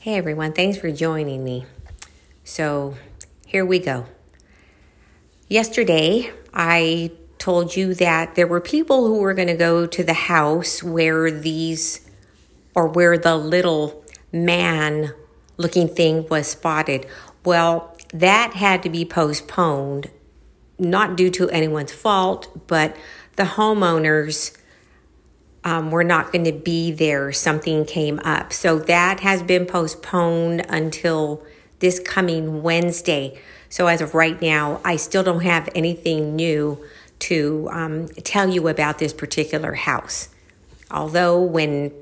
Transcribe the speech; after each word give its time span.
Hey 0.00 0.14
everyone, 0.14 0.52
thanks 0.52 0.78
for 0.78 0.92
joining 0.92 1.42
me. 1.42 1.66
So, 2.44 2.94
here 3.44 3.66
we 3.66 3.80
go. 3.80 4.06
Yesterday, 5.48 6.30
I 6.54 7.10
told 7.38 7.74
you 7.74 7.94
that 7.94 8.36
there 8.36 8.46
were 8.46 8.60
people 8.60 9.08
who 9.08 9.18
were 9.18 9.34
going 9.34 9.48
to 9.48 9.56
go 9.56 9.86
to 9.86 10.04
the 10.04 10.12
house 10.12 10.84
where 10.84 11.32
these, 11.32 12.08
or 12.76 12.86
where 12.86 13.18
the 13.18 13.34
little 13.34 14.04
man 14.30 15.14
looking 15.56 15.88
thing 15.88 16.28
was 16.28 16.46
spotted. 16.46 17.04
Well, 17.44 17.98
that 18.14 18.52
had 18.52 18.84
to 18.84 18.88
be 18.88 19.04
postponed, 19.04 20.10
not 20.78 21.16
due 21.16 21.30
to 21.30 21.50
anyone's 21.50 21.90
fault, 21.90 22.68
but 22.68 22.96
the 23.34 23.42
homeowners 23.42 24.56
um, 25.64 25.90
were 25.90 26.04
not 26.04 26.32
going 26.32 26.44
to 26.44 26.52
be 26.52 26.92
there. 26.92 27.32
Something 27.32 27.84
came 27.84 28.20
up. 28.20 28.52
So 28.52 28.78
that 28.80 29.20
has 29.20 29.42
been 29.42 29.66
postponed 29.66 30.64
until 30.68 31.44
this 31.80 32.00
coming 32.00 32.62
Wednesday. 32.62 33.38
So 33.68 33.86
as 33.86 34.00
of 34.00 34.14
right 34.14 34.40
now, 34.40 34.80
I 34.84 34.96
still 34.96 35.22
don't 35.22 35.42
have 35.42 35.68
anything 35.74 36.36
new 36.36 36.82
to 37.20 37.68
um, 37.72 38.08
tell 38.08 38.48
you 38.48 38.68
about 38.68 38.98
this 38.98 39.12
particular 39.12 39.74
house. 39.74 40.28
Although 40.90 41.40
when 41.42 41.92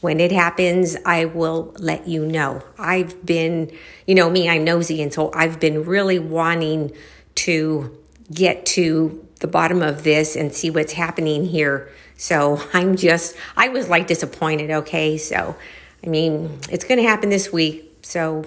when 0.00 0.18
it 0.18 0.32
happens, 0.32 0.96
I 1.04 1.26
will 1.26 1.74
let 1.78 2.08
you 2.08 2.24
know. 2.24 2.62
I've 2.78 3.26
been, 3.26 3.70
you 4.06 4.14
know, 4.14 4.30
me, 4.30 4.48
I'm 4.48 4.64
nosy, 4.64 5.02
and 5.02 5.12
so 5.12 5.30
I've 5.34 5.60
been 5.60 5.84
really 5.84 6.18
wanting 6.18 6.92
to 7.34 7.98
get 8.32 8.64
to 8.64 9.26
the 9.40 9.46
bottom 9.46 9.82
of 9.82 10.04
this 10.04 10.36
and 10.36 10.52
see 10.54 10.70
what's 10.70 10.92
happening 10.92 11.46
here. 11.46 11.90
So 12.16 12.62
I'm 12.72 12.96
just, 12.96 13.36
I 13.56 13.68
was 13.68 13.88
like 13.88 14.06
disappointed, 14.06 14.70
okay? 14.70 15.16
So, 15.18 15.56
I 16.04 16.08
mean, 16.08 16.58
it's 16.70 16.84
going 16.84 16.98
to 16.98 17.08
happen 17.08 17.28
this 17.28 17.52
week. 17.52 17.86
So, 18.02 18.46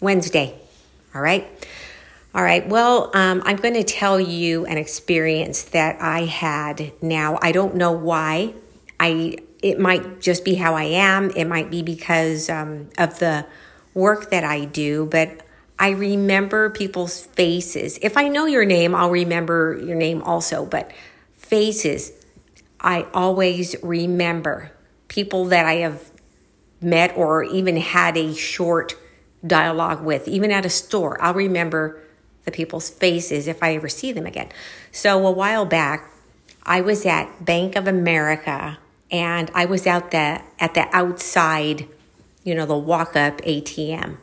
Wednesday, 0.00 0.54
all 1.14 1.20
right? 1.20 1.46
All 2.34 2.42
right, 2.42 2.66
well, 2.66 3.10
um, 3.14 3.42
I'm 3.44 3.56
going 3.56 3.74
to 3.74 3.84
tell 3.84 4.18
you 4.18 4.64
an 4.64 4.78
experience 4.78 5.64
that 5.64 6.00
I 6.00 6.20
had 6.20 6.92
now. 7.02 7.38
I 7.42 7.52
don't 7.52 7.74
know 7.74 7.92
why. 7.92 8.54
I 8.98 9.36
it 9.62 9.78
might 9.78 10.20
just 10.20 10.44
be 10.44 10.54
how 10.54 10.74
I 10.74 10.84
am. 10.84 11.30
It 11.30 11.44
might 11.44 11.70
be 11.70 11.82
because 11.82 12.50
um, 12.50 12.88
of 12.98 13.18
the 13.18 13.46
work 13.94 14.30
that 14.30 14.44
I 14.44 14.64
do, 14.64 15.06
but 15.06 15.42
I 15.78 15.90
remember 15.90 16.70
people's 16.70 17.26
faces. 17.26 17.98
If 18.02 18.16
I 18.16 18.28
know 18.28 18.46
your 18.46 18.64
name, 18.64 18.94
I'll 18.94 19.10
remember 19.10 19.80
your 19.82 19.96
name 19.96 20.22
also, 20.22 20.64
but 20.64 20.92
faces, 21.32 22.12
I 22.80 23.06
always 23.14 23.76
remember 23.82 24.72
people 25.08 25.46
that 25.46 25.66
I 25.66 25.74
have 25.76 26.10
met 26.80 27.16
or 27.16 27.44
even 27.44 27.76
had 27.76 28.16
a 28.16 28.34
short 28.34 28.94
dialogue 29.46 30.04
with, 30.04 30.28
even 30.28 30.50
at 30.50 30.64
a 30.64 30.70
store. 30.70 31.20
I'll 31.22 31.34
remember 31.34 32.02
the 32.44 32.50
people's 32.50 32.90
faces 32.90 33.46
if 33.46 33.62
I 33.62 33.74
ever 33.74 33.88
see 33.88 34.12
them 34.12 34.26
again. 34.26 34.48
So 34.90 35.26
a 35.26 35.30
while 35.30 35.64
back, 35.64 36.10
I 36.64 36.80
was 36.80 37.06
at 37.06 37.44
Bank 37.44 37.76
of 37.76 37.86
America 37.86 38.78
and 39.10 39.50
I 39.54 39.64
was 39.66 39.86
out 39.86 40.10
the 40.10 40.42
at 40.58 40.74
the 40.74 40.88
outside, 40.92 41.88
you 42.44 42.54
know, 42.54 42.66
the 42.66 42.76
walk 42.76 43.16
up 43.16 43.38
ATM. 43.42 44.16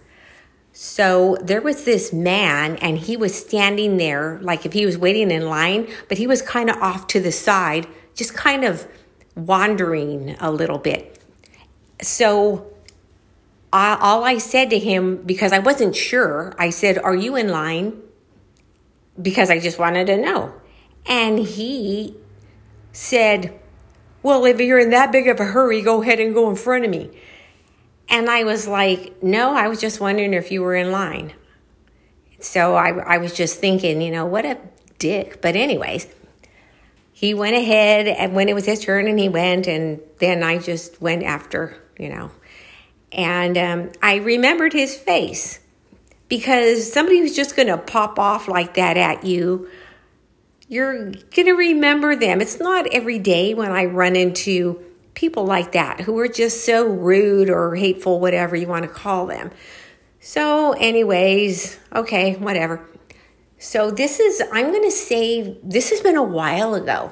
So 0.82 1.36
there 1.42 1.60
was 1.60 1.84
this 1.84 2.14
man, 2.14 2.78
and 2.78 2.98
he 2.98 3.18
was 3.18 3.38
standing 3.38 3.98
there 3.98 4.40
like 4.42 4.66
if 4.66 4.72
he 4.72 4.86
was 4.86 4.98
waiting 4.98 5.30
in 5.30 5.50
line, 5.50 5.90
but 6.08 6.18
he 6.18 6.26
was 6.26 6.42
kind 6.42 6.70
of 6.70 6.78
off 6.78 7.06
to 7.08 7.20
the 7.20 7.34
side, 7.34 7.86
just 8.16 8.34
kind 8.34 8.64
of 8.64 8.88
wandering 9.36 10.38
a 10.40 10.50
little 10.50 10.78
bit. 10.78 11.22
So 12.02 12.72
I, 13.74 13.98
all 14.00 14.24
I 14.24 14.38
said 14.38 14.70
to 14.70 14.80
him, 14.80 15.18
because 15.18 15.52
I 15.52 15.60
wasn't 15.60 15.98
sure, 15.98 16.56
I 16.58 16.70
said, 16.70 16.98
Are 16.98 17.14
you 17.14 17.36
in 17.36 17.50
line? 17.50 18.02
Because 19.22 19.50
I 19.50 19.60
just 19.60 19.80
wanted 19.80 20.08
to 20.08 20.16
know. 20.16 20.54
And 21.06 21.40
he 21.40 22.16
said, 22.94 23.60
well, 24.24 24.46
if 24.46 24.62
you're 24.62 24.80
in 24.80 24.92
that 24.92 25.12
big 25.12 25.28
of 25.28 25.42
a 25.42 25.46
hurry, 25.46 25.82
go 25.82 26.02
ahead 26.02 26.22
and 26.22 26.34
go 26.34 26.50
in 26.50 26.56
front 26.56 26.86
of 26.86 26.92
me. 26.92 27.10
And 28.10 28.30
I 28.30 28.44
was 28.44 28.68
like, 28.68 29.22
No, 29.22 29.56
I 29.56 29.68
was 29.68 29.80
just 29.80 30.00
wondering 30.00 30.34
if 30.34 30.52
you 30.52 30.62
were 30.62 30.76
in 30.76 30.92
line. 30.92 31.34
So 32.40 32.76
I, 32.76 32.90
I 32.90 33.18
was 33.18 33.34
just 33.34 33.60
thinking, 33.60 34.02
you 34.02 34.12
know, 34.12 34.26
what 34.26 34.46
a 34.46 34.58
dick. 34.98 35.42
But, 35.42 35.56
anyways, 35.56 36.08
he 37.12 37.34
went 37.34 37.56
ahead 37.56 38.08
and 38.08 38.34
when 38.34 38.48
it 38.48 38.56
was 38.56 38.66
his 38.66 38.80
turn 38.80 39.08
and 39.08 39.20
he 39.20 39.28
went, 39.28 39.68
and 39.68 40.00
then 40.20 40.42
I 40.42 40.58
just 40.58 41.02
went 41.02 41.24
after, 41.24 41.76
you 41.98 42.10
know. 42.10 42.32
And 43.12 43.58
um, 43.58 43.92
I 44.02 44.16
remembered 44.16 44.72
his 44.72 44.96
face 44.96 45.60
because 46.30 46.92
somebody 46.92 47.20
who's 47.20 47.36
just 47.36 47.56
going 47.56 47.68
to 47.68 47.78
pop 47.78 48.20
off 48.20 48.48
like 48.48 48.76
that 48.76 48.96
at 48.96 49.26
you 49.26 49.68
you're 50.70 51.10
going 51.12 51.48
to 51.48 51.54
remember 51.54 52.16
them. 52.16 52.40
It's 52.40 52.60
not 52.60 52.88
every 52.94 53.18
day 53.18 53.56
when 53.56 53.72
I 53.72 53.86
run 53.86 54.16
into 54.16 54.86
people 55.20 55.44
like 55.44 55.74
that 55.74 56.00
who 56.00 56.18
are 56.18 56.30
just 56.30 56.64
so 56.64 56.88
rude 56.88 57.50
or 57.50 57.76
hateful, 57.76 58.22
whatever 58.22 58.56
you 58.56 58.66
want 58.66 58.84
to 58.84 58.90
call 58.90 59.26
them. 59.26 59.52
So, 60.22 60.72
anyways, 60.72 61.78
okay, 61.94 62.38
whatever. 62.38 62.88
So, 63.58 63.92
this 63.92 64.22
is, 64.22 64.42
I'm 64.54 64.68
going 64.68 64.90
to 64.90 64.92
say, 64.92 65.58
this 65.62 65.90
has 65.90 66.00
been 66.00 66.16
a 66.16 66.24
while 66.24 66.74
ago. 66.74 67.12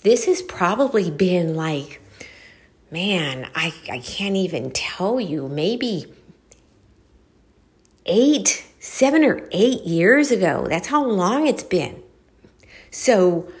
This 0.00 0.24
has 0.24 0.40
probably 0.40 1.10
been 1.10 1.54
like, 1.54 2.00
man, 2.90 3.50
I, 3.54 3.74
I 3.90 3.98
can't 3.98 4.36
even 4.36 4.70
tell 4.70 5.20
you, 5.20 5.46
maybe 5.46 6.06
eight, 8.06 8.64
seven 8.80 9.22
or 9.22 9.46
eight 9.52 9.82
years 9.82 10.30
ago. 10.30 10.66
That's 10.66 10.88
how 10.88 11.04
long 11.04 11.46
it's 11.46 11.62
been. 11.62 12.02
So 12.90 13.52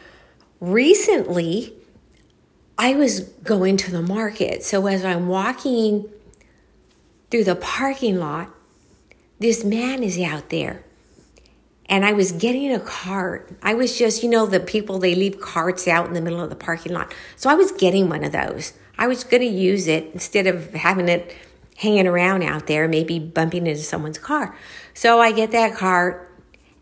recently, 0.58 1.74
I 2.76 2.94
was 2.94 3.20
going 3.20 3.76
to 3.78 3.90
the 3.90 4.02
market. 4.02 4.62
So 4.62 4.86
as 4.86 5.04
I'm 5.04 5.28
walking 5.28 6.08
through 7.30 7.44
the 7.44 7.56
parking 7.56 8.18
lot, 8.18 8.50
this 9.38 9.64
man 9.64 10.02
is 10.02 10.18
out 10.18 10.50
there. 10.50 10.84
And 11.86 12.04
I 12.04 12.12
was 12.12 12.32
getting 12.32 12.72
a 12.72 12.80
cart. 12.80 13.52
I 13.62 13.74
was 13.74 13.98
just, 13.98 14.22
you 14.22 14.28
know, 14.28 14.46
the 14.46 14.60
people, 14.60 14.98
they 14.98 15.14
leave 15.14 15.40
carts 15.40 15.86
out 15.86 16.06
in 16.06 16.14
the 16.14 16.20
middle 16.20 16.40
of 16.40 16.50
the 16.50 16.56
parking 16.56 16.92
lot. 16.92 17.14
So 17.36 17.50
I 17.50 17.54
was 17.54 17.72
getting 17.72 18.08
one 18.08 18.24
of 18.24 18.32
those. 18.32 18.72
I 18.96 19.06
was 19.06 19.22
going 19.22 19.42
to 19.42 19.48
use 19.48 19.86
it 19.86 20.10
instead 20.12 20.46
of 20.46 20.72
having 20.72 21.08
it 21.08 21.36
hanging 21.76 22.06
around 22.06 22.42
out 22.42 22.66
there, 22.66 22.88
maybe 22.88 23.18
bumping 23.18 23.66
into 23.66 23.82
someone's 23.82 24.18
car. 24.18 24.56
So 24.94 25.20
I 25.20 25.32
get 25.32 25.50
that 25.50 25.76
cart 25.76 26.32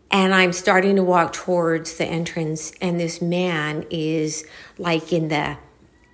and 0.09 0.33
I'm 0.33 0.53
starting 0.53 0.95
to 0.97 1.03
walk 1.03 1.33
towards 1.33 1.97
the 1.97 2.05
entrance, 2.05 2.71
and 2.79 2.99
this 2.99 3.19
man 3.19 3.83
is 3.89 4.45
like 4.77 5.11
in 5.11 5.29
the 5.29 5.57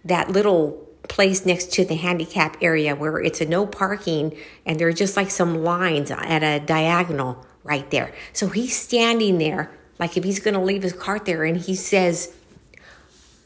that 0.05 0.31
little 0.31 0.87
place 1.07 1.45
next 1.45 1.73
to 1.73 1.83
the 1.83 1.95
handicap 1.95 2.57
area 2.61 2.95
where 2.95 3.19
it's 3.19 3.41
a 3.41 3.45
no 3.45 3.65
parking, 3.65 4.37
and 4.65 4.79
there 4.79 4.87
are 4.87 4.93
just 4.93 5.17
like 5.17 5.31
some 5.31 5.63
lines 5.63 6.11
at 6.11 6.43
a 6.43 6.63
diagonal 6.65 7.45
right 7.63 7.89
there. 7.91 8.13
So 8.33 8.47
he's 8.47 8.77
standing 8.77 9.37
there, 9.37 9.71
like 9.97 10.15
if 10.15 10.23
he's 10.23 10.39
going 10.39 10.53
to 10.53 10.61
leave 10.61 10.83
his 10.83 10.93
cart 10.93 11.25
there, 11.25 11.43
and 11.43 11.57
he 11.57 11.75
says, 11.75 12.33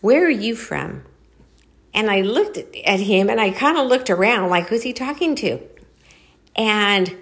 "Where 0.01 0.25
are 0.25 0.29
you 0.29 0.55
from?" 0.55 1.03
And 1.93 2.09
I 2.09 2.21
looked 2.21 2.57
at 2.57 2.99
him, 2.99 3.29
and 3.29 3.39
I 3.39 3.51
kind 3.51 3.77
of 3.77 3.87
looked 3.87 4.09
around, 4.09 4.49
like 4.49 4.67
who's 4.67 4.83
he 4.83 4.93
talking 4.93 5.35
to? 5.35 5.59
And 6.55 7.15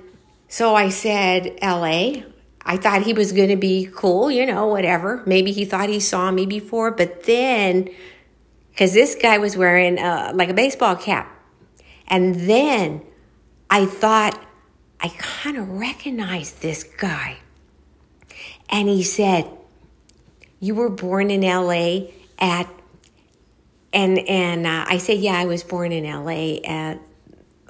so 0.48 0.76
I 0.76 0.90
said, 0.90 1.58
"L.A." 1.62 2.26
I 2.64 2.78
thought 2.78 3.02
he 3.02 3.14
was 3.14 3.32
going 3.32 3.50
to 3.50 3.56
be 3.56 3.90
cool, 3.92 4.30
you 4.30 4.46
know, 4.46 4.68
whatever. 4.68 5.24
Maybe 5.26 5.52
he 5.52 5.66
thought 5.66 5.90
he 5.90 6.00
saw 6.00 6.30
me 6.30 6.46
before, 6.46 6.92
but 6.92 7.24
then, 7.24 7.90
because 8.72 8.94
this 8.94 9.16
guy 9.16 9.38
was 9.38 9.56
wearing 9.56 10.00
uh, 10.00 10.32
like 10.34 10.50
a 10.50 10.54
baseball 10.54 10.96
cap. 10.96 11.30
And 12.08 12.36
then 12.36 13.04
I 13.70 13.86
thought, 13.86 14.42
I 15.00 15.10
kind 15.18 15.58
of 15.58 15.70
recognized 15.70 16.62
this 16.62 16.84
guy. 16.84 17.38
And 18.70 18.88
he 18.88 19.04
said, 19.04 19.50
You 20.60 20.76
were 20.76 20.90
born 20.90 21.32
in 21.32 21.42
LA 21.42 22.12
at, 22.40 22.70
and, 23.94 24.20
and 24.20 24.66
uh, 24.66 24.86
I 24.88 24.98
said, 24.98 25.20
Yeah, 25.20 25.38
I 25.38 25.46
was 25.46 25.64
born 25.64 25.92
in 25.92 26.04
LA 26.04 26.60
at 26.64 27.00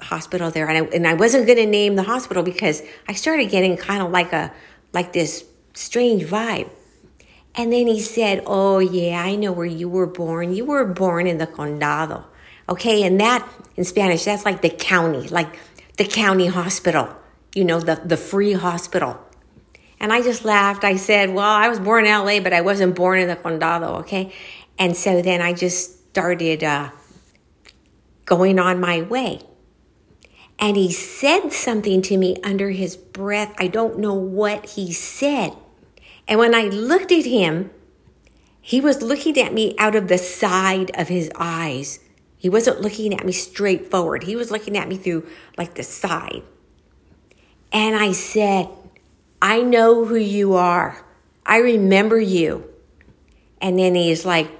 hospital 0.00 0.50
there. 0.50 0.68
And 0.68 0.86
I, 0.86 0.96
and 0.96 1.06
I 1.06 1.14
wasn't 1.14 1.46
going 1.46 1.58
to 1.58 1.66
name 1.66 1.96
the 1.96 2.02
hospital 2.02 2.42
because 2.42 2.82
I 3.08 3.14
started 3.14 3.50
getting 3.50 3.76
kind 3.76 4.02
of 4.02 4.10
like 4.10 4.32
a, 4.32 4.52
like 4.92 5.12
this 5.12 5.44
strange 5.74 6.24
vibe. 6.24 6.68
And 7.54 7.72
then 7.72 7.86
he 7.86 8.00
said, 8.00 8.42
Oh, 8.46 8.78
yeah, 8.78 9.22
I 9.22 9.36
know 9.36 9.52
where 9.52 9.66
you 9.66 9.88
were 9.88 10.06
born. 10.06 10.54
You 10.54 10.64
were 10.64 10.84
born 10.86 11.26
in 11.26 11.38
the 11.38 11.46
condado. 11.46 12.24
Okay, 12.68 13.02
and 13.04 13.20
that 13.20 13.46
in 13.76 13.84
Spanish, 13.84 14.24
that's 14.24 14.44
like 14.44 14.62
the 14.62 14.70
county, 14.70 15.28
like 15.28 15.58
the 15.98 16.04
county 16.04 16.46
hospital, 16.46 17.14
you 17.54 17.64
know, 17.64 17.80
the, 17.80 17.96
the 18.04 18.16
free 18.16 18.52
hospital. 18.54 19.18
And 20.00 20.12
I 20.12 20.22
just 20.22 20.44
laughed. 20.44 20.84
I 20.84 20.96
said, 20.96 21.34
Well, 21.34 21.44
I 21.48 21.68
was 21.68 21.78
born 21.80 22.06
in 22.06 22.12
LA, 22.12 22.40
but 22.40 22.52
I 22.52 22.60
wasn't 22.62 22.94
born 22.96 23.20
in 23.20 23.28
the 23.28 23.36
condado, 23.36 24.00
okay? 24.00 24.32
And 24.78 24.96
so 24.96 25.22
then 25.22 25.40
I 25.42 25.52
just 25.52 26.10
started 26.10 26.64
uh, 26.64 26.90
going 28.24 28.58
on 28.58 28.80
my 28.80 29.02
way. 29.02 29.40
and 30.58 30.76
he 30.76 30.92
said 30.92 31.50
something 31.52 32.02
to 32.02 32.16
me 32.16 32.36
under 32.44 32.70
his 32.70 32.96
breath. 32.96 33.54
I 33.58 33.66
don't 33.68 33.98
know 33.98 34.14
what 34.14 34.70
he 34.70 34.92
said. 34.92 35.52
And 36.28 36.38
when 36.38 36.54
I 36.54 36.64
looked 36.64 37.12
at 37.12 37.24
him, 37.24 37.70
he 38.60 38.80
was 38.80 39.02
looking 39.02 39.38
at 39.38 39.52
me 39.52 39.74
out 39.76 39.96
of 39.96 40.08
the 40.08 40.18
side 40.18 40.90
of 40.94 41.08
his 41.08 41.30
eyes. 41.34 41.98
He 42.38 42.48
wasn't 42.48 42.80
looking 42.80 43.12
at 43.12 43.26
me 43.26 43.32
straight 43.32 43.90
forward. 43.90 44.22
He 44.24 44.36
was 44.36 44.50
looking 44.50 44.76
at 44.76 44.88
me 44.88 44.96
through 44.96 45.26
like 45.58 45.74
the 45.74 45.82
side. 45.82 46.42
And 47.72 47.96
I 47.96 48.12
said, 48.12 48.68
I 49.40 49.62
know 49.62 50.04
who 50.04 50.16
you 50.16 50.54
are. 50.54 51.04
I 51.44 51.58
remember 51.58 52.20
you. 52.20 52.68
And 53.60 53.78
then 53.78 53.94
he's 53.94 54.24
like, 54.24 54.50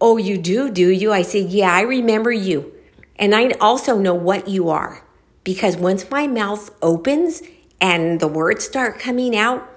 Oh, 0.00 0.16
you 0.16 0.38
do, 0.38 0.70
do 0.70 0.88
you? 0.88 1.12
I 1.12 1.22
said, 1.22 1.50
Yeah, 1.50 1.72
I 1.72 1.80
remember 1.80 2.30
you. 2.30 2.72
And 3.16 3.34
I 3.34 3.50
also 3.60 3.98
know 3.98 4.14
what 4.14 4.48
you 4.48 4.68
are. 4.68 5.04
Because 5.42 5.76
once 5.76 6.10
my 6.10 6.26
mouth 6.26 6.70
opens 6.80 7.42
and 7.80 8.20
the 8.20 8.28
words 8.28 8.64
start 8.64 9.00
coming 9.00 9.36
out, 9.36 9.67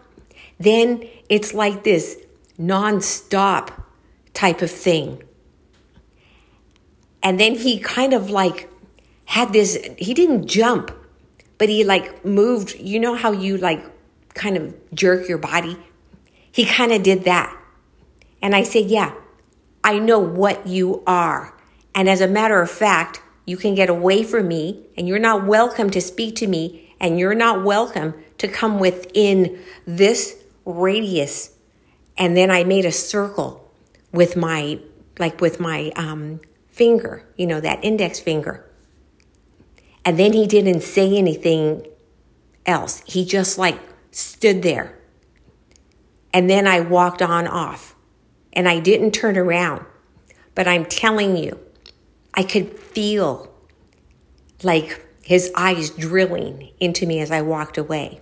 then 0.63 1.07
it's 1.29 1.53
like 1.53 1.83
this 1.83 2.17
nonstop 2.59 3.71
type 4.33 4.61
of 4.61 4.71
thing. 4.71 5.23
And 7.23 7.39
then 7.39 7.55
he 7.55 7.79
kind 7.79 8.13
of 8.13 8.29
like 8.29 8.69
had 9.25 9.53
this, 9.53 9.77
he 9.97 10.13
didn't 10.13 10.47
jump, 10.47 10.91
but 11.57 11.69
he 11.69 11.83
like 11.83 12.25
moved. 12.25 12.75
You 12.79 12.99
know 12.99 13.15
how 13.15 13.31
you 13.31 13.57
like 13.57 13.83
kind 14.33 14.57
of 14.57 14.75
jerk 14.93 15.29
your 15.29 15.37
body? 15.37 15.77
He 16.51 16.65
kind 16.65 16.91
of 16.91 17.03
did 17.03 17.23
that. 17.25 17.55
And 18.41 18.55
I 18.55 18.63
said, 18.63 18.85
Yeah, 18.85 19.13
I 19.83 19.99
know 19.99 20.19
what 20.19 20.67
you 20.67 21.03
are. 21.05 21.55
And 21.93 22.09
as 22.09 22.21
a 22.21 22.27
matter 22.27 22.61
of 22.61 22.71
fact, 22.71 23.21
you 23.45 23.57
can 23.57 23.75
get 23.75 23.89
away 23.89 24.23
from 24.23 24.47
me 24.47 24.85
and 24.97 25.07
you're 25.07 25.19
not 25.19 25.45
welcome 25.45 25.89
to 25.91 26.01
speak 26.01 26.35
to 26.37 26.47
me 26.47 26.95
and 26.99 27.19
you're 27.19 27.35
not 27.35 27.63
welcome 27.63 28.13
to 28.37 28.47
come 28.47 28.79
within 28.79 29.59
this 29.85 30.40
radius. 30.65 31.57
And 32.17 32.35
then 32.35 32.51
I 32.51 32.63
made 32.63 32.85
a 32.85 32.91
circle 32.91 33.71
with 34.11 34.35
my, 34.35 34.79
like 35.17 35.41
with 35.41 35.59
my 35.59 35.91
um, 35.95 36.41
finger, 36.67 37.25
you 37.37 37.47
know, 37.47 37.59
that 37.61 37.83
index 37.83 38.19
finger. 38.19 38.69
And 40.03 40.17
then 40.17 40.33
he 40.33 40.47
didn't 40.47 40.81
say 40.81 41.17
anything 41.17 41.85
else. 42.65 43.03
He 43.05 43.25
just 43.25 43.57
like 43.57 43.79
stood 44.11 44.61
there. 44.61 44.97
And 46.33 46.49
then 46.49 46.67
I 46.67 46.79
walked 46.79 47.21
on 47.21 47.47
off 47.47 47.95
and 48.53 48.67
I 48.67 48.79
didn't 48.79 49.11
turn 49.11 49.37
around. 49.37 49.85
But 50.55 50.67
I'm 50.67 50.85
telling 50.85 51.37
you, 51.37 51.59
I 52.33 52.43
could 52.43 52.77
feel 52.77 53.53
like 54.63 55.05
his 55.23 55.51
eyes 55.55 55.89
drilling 55.89 56.71
into 56.79 57.05
me 57.05 57.19
as 57.19 57.31
I 57.31 57.41
walked 57.41 57.77
away. 57.77 58.21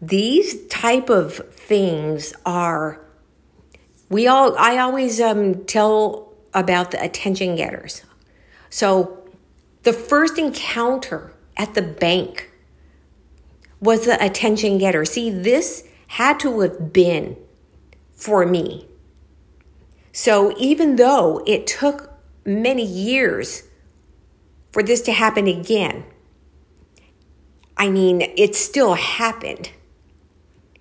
These 0.00 0.66
type 0.66 1.08
of 1.08 1.34
things 1.34 2.34
are 2.44 3.00
we 4.08 4.26
all 4.26 4.56
I 4.58 4.78
always 4.78 5.20
um, 5.20 5.64
tell 5.64 6.34
about 6.54 6.90
the 6.90 7.02
attention 7.02 7.56
getters. 7.56 8.02
So 8.70 9.24
the 9.82 9.92
first 9.92 10.38
encounter 10.38 11.32
at 11.56 11.74
the 11.74 11.82
bank 11.82 12.50
was 13.80 14.04
the 14.04 14.22
attention 14.24 14.78
getter. 14.78 15.04
See, 15.04 15.30
this 15.30 15.86
had 16.08 16.40
to 16.40 16.60
have 16.60 16.92
been 16.92 17.36
for 18.12 18.46
me. 18.46 18.88
So 20.12 20.54
even 20.56 20.96
though 20.96 21.42
it 21.46 21.66
took 21.66 22.12
many 22.44 22.84
years 22.84 23.64
for 24.72 24.82
this 24.82 25.02
to 25.02 25.12
happen 25.12 25.46
again, 25.46 26.04
I 27.76 27.90
mean, 27.90 28.22
it 28.22 28.56
still 28.56 28.94
happened. 28.94 29.70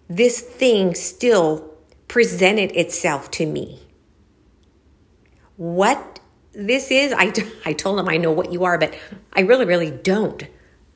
This 0.08 0.40
thing 0.40 0.94
still 0.96 1.74
presented 2.08 2.72
itself 2.74 3.32
to 3.32 3.46
me. 3.46 3.80
What 5.58 6.20
this 6.54 6.92
is, 6.92 7.14
I, 7.14 7.34
I 7.66 7.74
told 7.74 8.00
him 8.00 8.10
I 8.10 8.18
know 8.18 8.32
what 8.32 8.52
you 8.52 8.64
are, 8.64 8.78
but 8.78 8.96
I 9.34 9.42
really, 9.42 9.66
really 9.66 9.92
don't. 9.92 10.44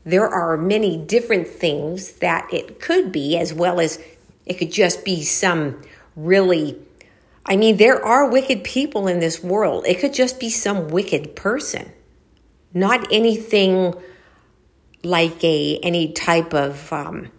There 0.06 0.28
are 0.28 0.58
many 0.58 0.98
different 0.98 1.48
things 1.48 2.14
that 2.14 2.52
it 2.54 2.80
could 2.80 3.12
be, 3.12 3.38
as 3.38 3.54
well 3.54 3.80
as 3.80 4.02
it 4.46 4.56
could 4.56 4.72
just 4.72 5.04
be 5.04 5.24
some 5.24 5.82
really, 6.16 6.80
I 7.46 7.56
mean, 7.56 7.78
there 7.78 8.04
are 8.04 8.30
wicked 8.30 8.64
people 8.64 9.08
in 9.08 9.20
this 9.20 9.44
world. 9.44 9.86
It 9.86 10.00
could 10.00 10.14
just 10.14 10.40
be 10.40 10.50
some 10.50 10.88
wicked 10.88 11.36
person, 11.36 11.92
not 12.74 13.12
anything 13.12 13.94
like 15.04 15.44
a 15.44 15.78
any 15.80 16.12
type 16.12 16.54
of 16.54 16.92
um, 16.92 17.32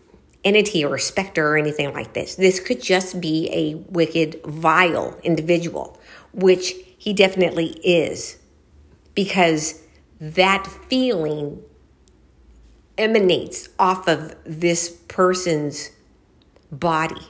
entity 0.44 0.84
or 0.84 0.98
specter 0.98 1.46
or 1.46 1.56
anything 1.56 1.92
like 1.92 2.14
this. 2.14 2.34
This 2.36 2.60
could 2.60 2.82
just 2.82 3.20
be 3.20 3.48
a 3.52 3.74
wicked, 3.90 4.40
vile 4.44 5.18
individual, 5.22 5.98
which 6.32 6.74
he 6.96 7.12
definitely 7.12 7.78
is, 7.84 8.38
because 9.14 9.82
that 10.20 10.66
feeling 10.66 11.62
emanates 12.96 13.68
off 13.78 14.06
of 14.06 14.34
this 14.44 14.90
person's 15.08 15.90
body. 16.70 17.26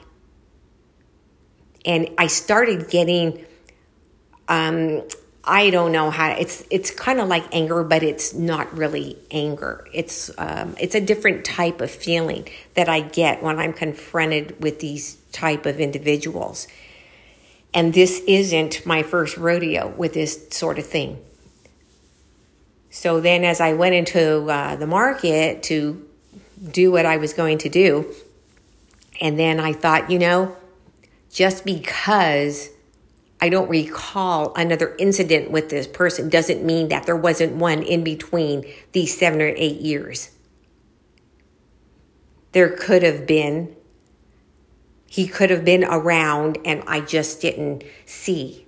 And 1.85 2.09
I 2.17 2.27
started 2.27 2.89
getting 2.89 3.45
um, 4.47 5.03
I 5.43 5.71
don't 5.71 5.91
know 5.91 6.11
how 6.11 6.31
it's 6.31 6.63
it's 6.69 6.91
kind 6.91 7.19
of 7.19 7.27
like 7.27 7.43
anger, 7.51 7.83
but 7.83 8.03
it's 8.03 8.33
not 8.33 8.75
really 8.77 9.17
anger. 9.31 9.87
It's 9.91 10.29
um, 10.37 10.75
it's 10.79 10.93
a 10.93 11.01
different 11.01 11.45
type 11.45 11.81
of 11.81 11.89
feeling 11.89 12.47
that 12.75 12.87
I 12.87 13.01
get 13.01 13.41
when 13.41 13.57
I'm 13.57 13.73
confronted 13.73 14.61
with 14.61 14.79
these 14.79 15.15
type 15.31 15.65
of 15.65 15.79
individuals. 15.79 16.67
And 17.73 17.93
this 17.93 18.21
isn't 18.27 18.85
my 18.85 19.01
first 19.01 19.37
rodeo 19.37 19.87
with 19.97 20.13
this 20.13 20.49
sort 20.49 20.77
of 20.77 20.85
thing. 20.85 21.19
So 22.91 23.21
then, 23.21 23.43
as 23.43 23.61
I 23.61 23.73
went 23.73 23.95
into 23.95 24.47
uh, 24.47 24.75
the 24.75 24.87
market 24.87 25.63
to 25.63 26.05
do 26.69 26.91
what 26.91 27.05
I 27.05 27.17
was 27.17 27.33
going 27.33 27.57
to 27.59 27.69
do, 27.69 28.13
and 29.19 29.39
then 29.39 29.59
I 29.59 29.73
thought, 29.73 30.11
you 30.11 30.19
know, 30.19 30.55
just 31.31 31.65
because 31.65 32.69
I 33.41 33.49
don't 33.49 33.69
recall 33.69 34.53
another 34.55 34.95
incident 34.99 35.49
with 35.49 35.69
this 35.69 35.87
person 35.87 36.29
doesn't 36.29 36.63
mean 36.63 36.89
that 36.89 37.07
there 37.07 37.15
wasn't 37.15 37.55
one 37.55 37.81
in 37.81 38.03
between 38.03 38.63
these 38.91 39.17
seven 39.17 39.41
or 39.41 39.51
eight 39.57 39.81
years. 39.81 40.29
There 42.51 42.69
could 42.69 43.01
have 43.01 43.25
been. 43.25 43.75
He 45.07 45.27
could 45.27 45.49
have 45.49 45.65
been 45.65 45.83
around 45.83 46.59
and 46.63 46.83
I 46.85 47.01
just 47.01 47.41
didn't 47.41 47.83
see. 48.05 48.67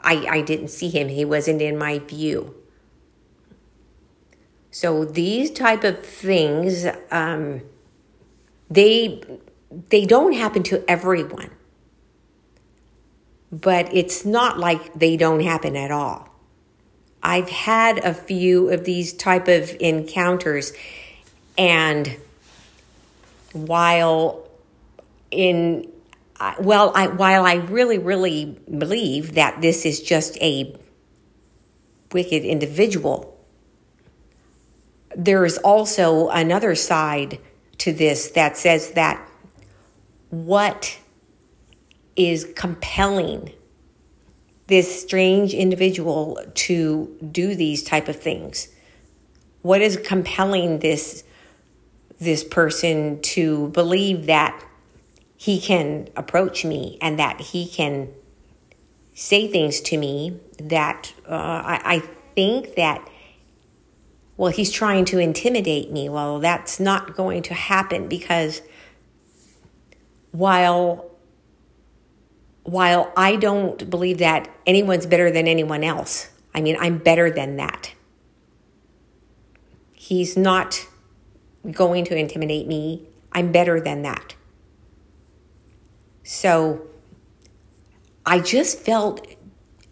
I, 0.00 0.26
I 0.28 0.40
didn't 0.40 0.68
see 0.68 0.88
him. 0.88 1.08
He 1.08 1.24
wasn't 1.24 1.60
in 1.60 1.76
my 1.76 1.98
view. 1.98 2.54
So 4.70 5.04
these 5.04 5.50
type 5.50 5.84
of 5.84 6.04
things, 6.04 6.86
um, 7.10 7.62
they 8.68 9.22
they 9.90 10.04
don't 10.04 10.32
happen 10.32 10.62
to 10.64 10.84
everyone 10.88 11.50
but 13.60 13.94
it's 13.94 14.24
not 14.24 14.58
like 14.58 14.94
they 14.94 15.16
don't 15.16 15.40
happen 15.40 15.76
at 15.76 15.90
all. 15.90 16.28
I've 17.22 17.48
had 17.48 17.98
a 17.98 18.12
few 18.12 18.68
of 18.70 18.84
these 18.84 19.12
type 19.12 19.48
of 19.48 19.74
encounters 19.80 20.72
and 21.56 22.16
while 23.52 24.46
in 25.30 25.88
well 26.58 26.92
I, 26.94 27.06
while 27.06 27.46
I 27.46 27.54
really 27.54 27.98
really 27.98 28.58
believe 28.66 29.34
that 29.34 29.62
this 29.62 29.86
is 29.86 30.02
just 30.02 30.36
a 30.42 30.76
wicked 32.12 32.44
individual 32.44 33.30
there 35.16 35.44
is 35.44 35.58
also 35.58 36.28
another 36.28 36.74
side 36.74 37.38
to 37.78 37.92
this 37.92 38.30
that 38.30 38.56
says 38.56 38.90
that 38.90 39.26
what 40.30 40.98
is 42.16 42.52
compelling 42.56 43.52
this 44.66 45.02
strange 45.02 45.52
individual 45.52 46.38
to 46.54 47.16
do 47.30 47.54
these 47.54 47.82
type 47.82 48.08
of 48.08 48.20
things. 48.20 48.68
What 49.62 49.80
is 49.80 49.96
compelling 49.96 50.78
this 50.78 51.24
this 52.20 52.44
person 52.44 53.20
to 53.20 53.68
believe 53.68 54.26
that 54.26 54.64
he 55.36 55.60
can 55.60 56.08
approach 56.16 56.64
me 56.64 56.96
and 57.00 57.18
that 57.18 57.40
he 57.40 57.66
can 57.66 58.08
say 59.14 59.48
things 59.48 59.80
to 59.80 59.98
me 59.98 60.40
that 60.58 61.12
uh, 61.28 61.32
I, 61.32 61.80
I 61.84 61.98
think 62.34 62.76
that 62.76 63.06
well 64.36 64.50
he's 64.50 64.70
trying 64.70 65.04
to 65.06 65.18
intimidate 65.18 65.90
me. 65.90 66.08
Well 66.08 66.38
that's 66.38 66.80
not 66.80 67.14
going 67.14 67.42
to 67.42 67.54
happen 67.54 68.08
because 68.08 68.62
while 70.30 71.10
while 72.74 73.12
I 73.16 73.36
don't 73.36 73.88
believe 73.88 74.18
that 74.18 74.50
anyone's 74.66 75.06
better 75.06 75.30
than 75.30 75.46
anyone 75.46 75.84
else, 75.84 76.30
I 76.52 76.60
mean, 76.60 76.76
I'm 76.80 76.98
better 76.98 77.30
than 77.30 77.54
that. 77.54 77.92
He's 79.92 80.36
not 80.36 80.84
going 81.70 82.04
to 82.06 82.16
intimidate 82.16 82.66
me. 82.66 83.06
I'm 83.30 83.52
better 83.52 83.80
than 83.80 84.02
that. 84.02 84.34
So 86.24 86.88
I 88.26 88.40
just 88.40 88.80
felt 88.80 89.24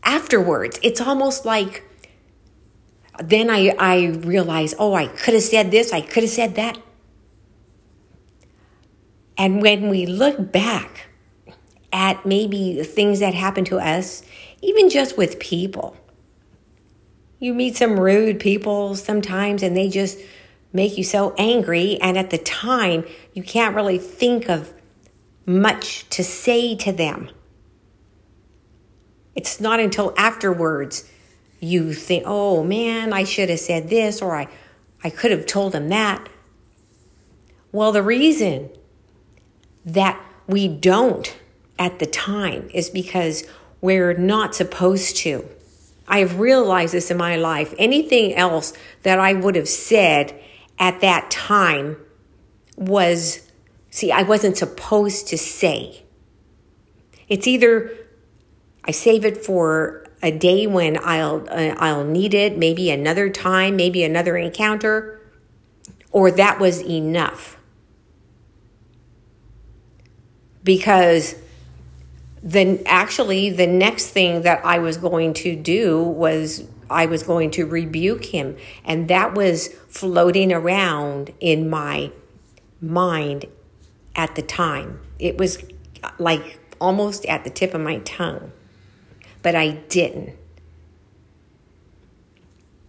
afterwards, 0.02 0.80
it's 0.82 1.00
almost 1.00 1.44
like 1.44 1.84
then 3.22 3.48
I, 3.48 3.76
I 3.78 4.06
realized, 4.06 4.74
oh, 4.80 4.94
I 4.94 5.06
could 5.06 5.34
have 5.34 5.44
said 5.44 5.70
this, 5.70 5.92
I 5.92 6.00
could 6.00 6.24
have 6.24 6.32
said 6.32 6.56
that. 6.56 6.78
And 9.38 9.62
when 9.62 9.88
we 9.88 10.04
look 10.04 10.50
back 10.50 11.11
at 11.92 12.24
maybe 12.24 12.74
the 12.74 12.84
things 12.84 13.20
that 13.20 13.34
happen 13.34 13.64
to 13.66 13.78
us, 13.78 14.22
even 14.62 14.88
just 14.88 15.16
with 15.16 15.38
people, 15.38 15.96
you 17.38 17.52
meet 17.54 17.76
some 17.76 17.98
rude 17.98 18.38
people 18.38 18.94
sometimes 18.94 19.62
and 19.62 19.76
they 19.76 19.88
just 19.88 20.18
make 20.72 20.96
you 20.96 21.04
so 21.04 21.34
angry. 21.36 21.98
And 22.00 22.16
at 22.16 22.30
the 22.30 22.38
time, 22.38 23.04
you 23.34 23.42
can't 23.42 23.74
really 23.74 23.98
think 23.98 24.48
of 24.48 24.72
much 25.44 26.08
to 26.10 26.22
say 26.22 26.76
to 26.76 26.92
them. 26.92 27.28
It's 29.34 29.60
not 29.60 29.80
until 29.80 30.14
afterwards 30.16 31.08
you 31.60 31.92
think, 31.94 32.24
oh 32.26 32.62
man, 32.62 33.12
I 33.12 33.24
should 33.24 33.50
have 33.50 33.60
said 33.60 33.88
this 33.88 34.22
or 34.22 34.36
I, 34.36 34.48
I 35.02 35.10
could 35.10 35.30
have 35.30 35.46
told 35.46 35.74
him 35.74 35.88
that. 35.88 36.28
Well, 37.72 37.92
the 37.92 38.02
reason 38.02 38.70
that 39.84 40.20
we 40.46 40.68
don't 40.68 41.34
at 41.78 41.98
the 41.98 42.06
time 42.06 42.68
is 42.72 42.90
because 42.90 43.44
we're 43.80 44.14
not 44.14 44.54
supposed 44.54 45.16
to. 45.18 45.48
I 46.06 46.18
have 46.18 46.38
realized 46.38 46.94
this 46.94 47.10
in 47.10 47.16
my 47.16 47.36
life. 47.36 47.74
Anything 47.78 48.34
else 48.34 48.72
that 49.02 49.18
I 49.18 49.32
would 49.32 49.56
have 49.56 49.68
said 49.68 50.38
at 50.78 51.00
that 51.00 51.30
time 51.30 51.96
was, 52.76 53.48
see, 53.90 54.12
I 54.12 54.22
wasn't 54.22 54.56
supposed 54.56 55.28
to 55.28 55.38
say. 55.38 56.02
It's 57.28 57.46
either 57.46 57.90
I 58.84 58.90
save 58.90 59.24
it 59.24 59.44
for 59.44 60.06
a 60.22 60.30
day 60.30 60.66
when 60.66 60.98
I'll 61.02 61.46
uh, 61.48 61.74
I'll 61.78 62.04
need 62.04 62.34
it, 62.34 62.56
maybe 62.56 62.90
another 62.90 63.28
time, 63.28 63.74
maybe 63.76 64.04
another 64.04 64.36
encounter, 64.36 65.20
or 66.10 66.30
that 66.30 66.60
was 66.60 66.80
enough. 66.82 67.56
Because 70.62 71.34
then 72.42 72.82
actually 72.86 73.50
the 73.50 73.66
next 73.66 74.08
thing 74.08 74.42
that 74.42 74.64
I 74.64 74.78
was 74.78 74.96
going 74.96 75.34
to 75.34 75.54
do 75.54 76.02
was 76.02 76.66
I 76.90 77.06
was 77.06 77.22
going 77.22 77.50
to 77.52 77.64
rebuke 77.64 78.24
him 78.26 78.56
and 78.84 79.08
that 79.08 79.34
was 79.34 79.68
floating 79.88 80.52
around 80.52 81.32
in 81.40 81.70
my 81.70 82.10
mind 82.80 83.46
at 84.16 84.34
the 84.34 84.42
time. 84.42 85.00
It 85.18 85.38
was 85.38 85.64
like 86.18 86.58
almost 86.80 87.24
at 87.26 87.44
the 87.44 87.50
tip 87.50 87.74
of 87.74 87.80
my 87.80 87.98
tongue 87.98 88.52
but 89.42 89.54
I 89.54 89.70
didn't. 89.88 90.36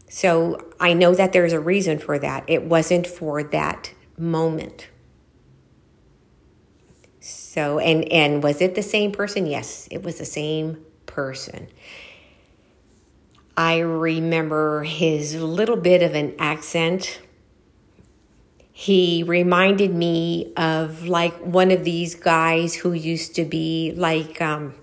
So 0.07 0.63
I 0.79 0.93
know 0.93 1.15
that 1.15 1.33
there's 1.33 1.53
a 1.53 1.59
reason 1.59 1.97
for 1.97 2.19
that. 2.19 2.43
It 2.47 2.63
wasn't 2.63 3.07
for 3.07 3.43
that 3.43 3.91
moment. 4.17 4.87
So 7.53 7.77
and 7.77 8.11
and 8.11 8.41
was 8.41 8.61
it 8.61 8.73
the 8.73 8.81
same 8.81 9.11
person? 9.11 9.45
Yes, 9.45 9.87
it 9.91 10.01
was 10.01 10.17
the 10.17 10.25
same 10.25 10.83
person. 11.05 11.67
I 13.55 13.77
remember 13.77 14.81
his 14.81 15.35
little 15.35 15.77
bit 15.77 16.01
of 16.01 16.15
an 16.15 16.33
accent. 16.39 17.21
He 18.71 19.21
reminded 19.21 19.93
me 19.93 20.51
of 20.57 21.05
like 21.05 21.35
one 21.41 21.69
of 21.69 21.83
these 21.83 22.15
guys 22.15 22.73
who 22.73 22.93
used 22.93 23.35
to 23.35 23.45
be 23.45 23.93
like 23.95 24.41
um, 24.41 24.73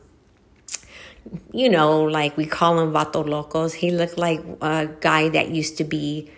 you 1.52 1.68
know, 1.68 2.02
like 2.04 2.36
we 2.36 2.46
call 2.46 2.76
them 2.76 2.92
vato 2.92 3.28
locos. 3.28 3.74
He 3.74 3.90
looked 3.90 4.16
like 4.16 4.44
a 4.60 4.86
guy 5.00 5.28
that 5.30 5.50
used 5.50 5.76
to 5.78 5.84
be 5.84 6.30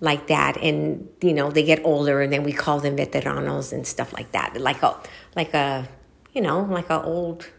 like 0.00 0.28
that, 0.28 0.56
and 0.62 1.08
you 1.20 1.34
know, 1.34 1.50
they 1.50 1.62
get 1.62 1.84
older, 1.84 2.22
and 2.22 2.32
then 2.32 2.42
we 2.42 2.54
call 2.54 2.80
them 2.80 2.96
veteranos 2.96 3.70
and 3.70 3.86
stuff 3.86 4.14
like 4.14 4.32
that. 4.32 4.58
Like 4.58 4.82
a, 4.82 4.96
like 5.36 5.54
a, 5.54 5.88
you 6.32 6.40
know, 6.40 6.62
like 6.62 6.90
a 6.90 7.02
old, 7.02 7.50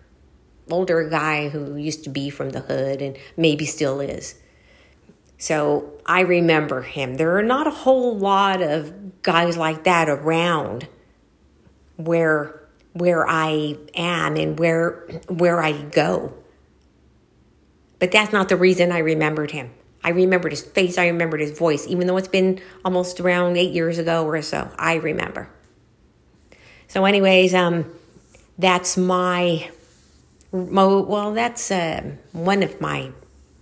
older 0.70 1.08
guy 1.10 1.50
who 1.50 1.76
used 1.76 2.04
to 2.04 2.10
be 2.10 2.30
from 2.30 2.52
the 2.52 2.62
hood 2.62 3.02
and 3.02 3.18
maybe 3.38 3.66
still 3.66 4.00
is. 4.00 4.36
So 5.38 5.92
I 6.06 6.22
remember 6.22 6.82
him. 6.82 7.16
There 7.16 7.38
are 7.38 7.44
not 7.44 7.68
a 7.68 7.72
whole 7.72 8.18
lot 8.18 8.62
of 8.62 9.22
guys 9.22 9.58
like 9.58 9.84
that 9.84 10.10
around 10.10 10.88
where 11.98 12.62
where 12.94 13.28
I 13.28 13.76
am 13.94 14.38
and 14.38 14.58
where 14.58 15.06
where 15.28 15.62
I 15.62 15.74
go. 15.74 16.34
But 18.00 18.12
that's 18.12 18.32
not 18.32 18.50
the 18.50 18.58
reason 18.58 18.92
I 18.92 19.00
remembered 19.00 19.52
him. 19.52 19.72
I 20.04 20.10
remembered 20.10 20.52
his 20.52 20.62
face, 20.62 20.98
I 20.98 21.08
remembered 21.08 21.42
his 21.42 21.58
voice, 21.58 21.88
even 21.88 22.08
though 22.08 22.18
it's 22.18 22.28
been 22.28 22.62
almost 22.86 23.20
around 23.20 23.58
eight 23.58 23.74
years 23.74 23.98
ago 23.98 24.26
or 24.26 24.42
so. 24.42 24.70
I 24.78 24.96
remember. 24.96 25.50
So, 26.96 27.04
anyways, 27.04 27.54
um, 27.54 27.94
that's 28.58 28.96
my, 28.96 29.70
well, 30.54 31.34
that's 31.34 31.70
uh, 31.70 32.14
one 32.32 32.64
of 32.64 32.80
my 32.80 33.12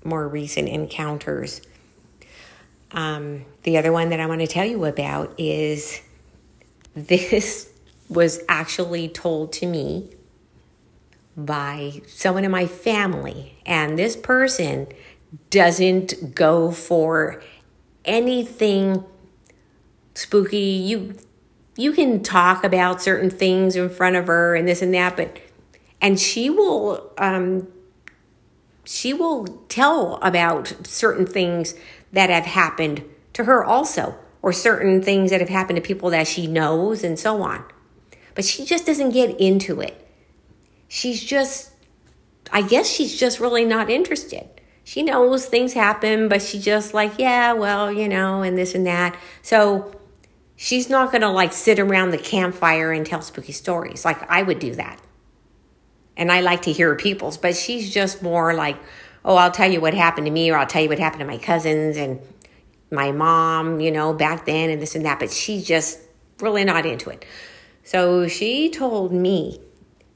more 0.04 0.28
recent 0.28 0.70
encounters. 0.70 1.60
Um, 2.92 3.46
the 3.64 3.80
other 3.80 3.92
one 3.92 4.10
that 4.10 4.20
I 4.20 4.28
want 4.28 4.42
to 4.42 4.46
tell 4.46 4.66
you 4.66 4.86
about 4.86 5.34
is 5.40 6.00
this 6.94 7.74
was 8.08 8.40
actually 8.48 9.10
told 9.10 9.52
to 9.54 9.66
me 9.66 10.12
by 11.36 12.04
someone 12.06 12.46
in 12.46 12.52
my 12.52 12.68
family, 12.68 13.58
and 13.66 13.98
this 13.98 14.16
person 14.16 14.86
doesn't 15.50 16.36
go 16.36 16.70
for 16.70 17.42
anything 18.06 19.04
spooky. 20.14 20.60
You 20.60 21.18
you 21.76 21.92
can 21.92 22.22
talk 22.22 22.64
about 22.64 23.02
certain 23.02 23.30
things 23.30 23.76
in 23.76 23.90
front 23.90 24.16
of 24.16 24.28
her 24.28 24.56
and 24.56 24.68
this 24.68 24.82
and 24.82 24.94
that, 24.94 25.18
but 25.18 25.40
and 26.02 26.20
she 26.20 26.50
will 26.50 27.12
um, 27.18 27.68
she 28.84 29.14
will 29.14 29.46
tell 29.70 30.16
about 30.22 30.74
certain 30.84 31.26
things 31.26 31.76
that 32.12 32.30
have 32.30 32.46
happened 32.46 33.04
to 33.34 33.46
her 33.46 33.64
also, 33.64 34.16
or 34.42 34.54
certain 34.54 35.02
things 35.02 35.32
that 35.32 35.40
have 35.40 35.50
happened 35.50 35.78
to 35.78 35.82
people 35.82 36.10
that 36.12 36.28
she 36.28 36.46
knows 36.46 37.04
and 37.04 37.18
so 37.18 37.42
on. 37.42 37.64
But 38.36 38.46
she 38.46 38.66
just 38.66 38.86
doesn't 38.86 39.12
get 39.12 39.40
into 39.40 39.82
it 39.82 40.04
she's 40.94 41.24
just, 41.24 41.72
I 42.52 42.62
guess 42.62 42.88
she's 42.88 43.18
just 43.20 43.40
really 43.40 43.66
not 43.66 43.90
interested. 43.90 44.48
She 44.84 45.02
knows 45.02 45.48
things 45.48 45.74
happen, 45.74 46.30
but 46.30 46.44
she 46.44 46.60
just 46.60 46.94
like, 46.94 47.18
yeah, 47.18 47.54
well, 47.54 47.92
you 47.92 48.08
know, 48.08 48.44
and 48.44 48.56
this 48.56 48.76
and 48.76 48.86
that. 48.86 49.18
So 49.42 49.92
she's 50.56 50.90
not 50.90 51.12
going 51.12 51.22
to 51.22 51.30
like 51.30 51.54
sit 51.54 51.80
around 51.80 52.12
the 52.12 52.18
campfire 52.18 52.92
and 52.92 53.06
tell 53.06 53.22
spooky 53.22 53.52
stories. 53.52 54.06
Like 54.06 54.30
I 54.30 54.44
would 54.44 54.60
do 54.60 54.76
that. 54.76 55.00
And 56.16 56.32
I 56.32 56.42
like 56.42 56.62
to 56.64 56.72
hear 56.72 56.96
people's, 56.96 57.38
but 57.38 57.56
she's 57.56 57.92
just 57.92 58.22
more 58.22 58.54
like, 58.54 58.78
oh, 59.26 59.36
I'll 59.36 59.52
tell 59.52 59.72
you 59.72 59.82
what 59.82 59.94
happened 59.94 60.28
to 60.28 60.32
me, 60.32 60.52
or 60.52 60.58
I'll 60.58 60.68
tell 60.68 60.84
you 60.84 60.90
what 60.90 61.00
happened 61.00 61.22
to 61.22 61.26
my 61.26 61.38
cousins 61.38 61.98
and 61.98 62.20
my 62.92 63.12
mom, 63.12 63.80
you 63.80 63.92
know, 63.92 64.14
back 64.14 64.46
then 64.46 64.70
and 64.70 64.82
this 64.82 64.96
and 64.96 65.06
that. 65.06 65.20
But 65.20 65.32
she's 65.32 65.66
just 65.66 66.00
really 66.40 66.64
not 66.64 66.86
into 66.86 67.10
it. 67.10 67.26
So 67.84 68.28
she 68.28 68.70
told 68.70 69.12
me 69.12 69.60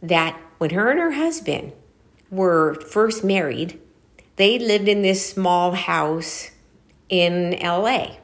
that 0.04 0.40
when 0.60 0.70
her 0.72 0.92
and 0.92 1.00
her 1.00 1.12
husband 1.12 1.74
were 2.30 2.76
first 2.76 3.24
married, 3.24 3.80
they 4.36 4.60
lived 4.60 4.88
in 4.88 5.02
this 5.02 5.28
small 5.28 5.72
house 5.74 6.52
in 7.10 7.58
LA. 7.62 8.18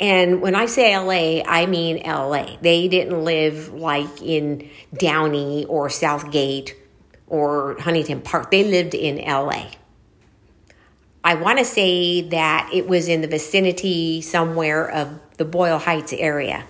And 0.00 0.42
when 0.42 0.54
I 0.54 0.66
say 0.66 0.96
LA, 0.96 1.42
I 1.46 1.66
mean 1.66 2.02
LA. 2.04 2.56
They 2.60 2.88
didn't 2.88 3.24
live 3.24 3.72
like 3.72 4.22
in 4.22 4.68
Downey 4.92 5.64
or 5.66 5.88
South 5.88 6.30
Gate 6.30 6.76
or 7.26 7.76
Huntington 7.80 8.20
Park. 8.20 8.50
They 8.50 8.64
lived 8.64 8.94
in 8.94 9.16
LA. 9.18 9.70
I 11.22 11.36
want 11.36 11.58
to 11.58 11.64
say 11.64 12.20
that 12.20 12.70
it 12.72 12.86
was 12.86 13.08
in 13.08 13.22
the 13.22 13.28
vicinity 13.28 14.20
somewhere 14.20 14.90
of 14.90 15.20
the 15.38 15.44
Boyle 15.44 15.78
Heights 15.78 16.12
area. 16.12 16.66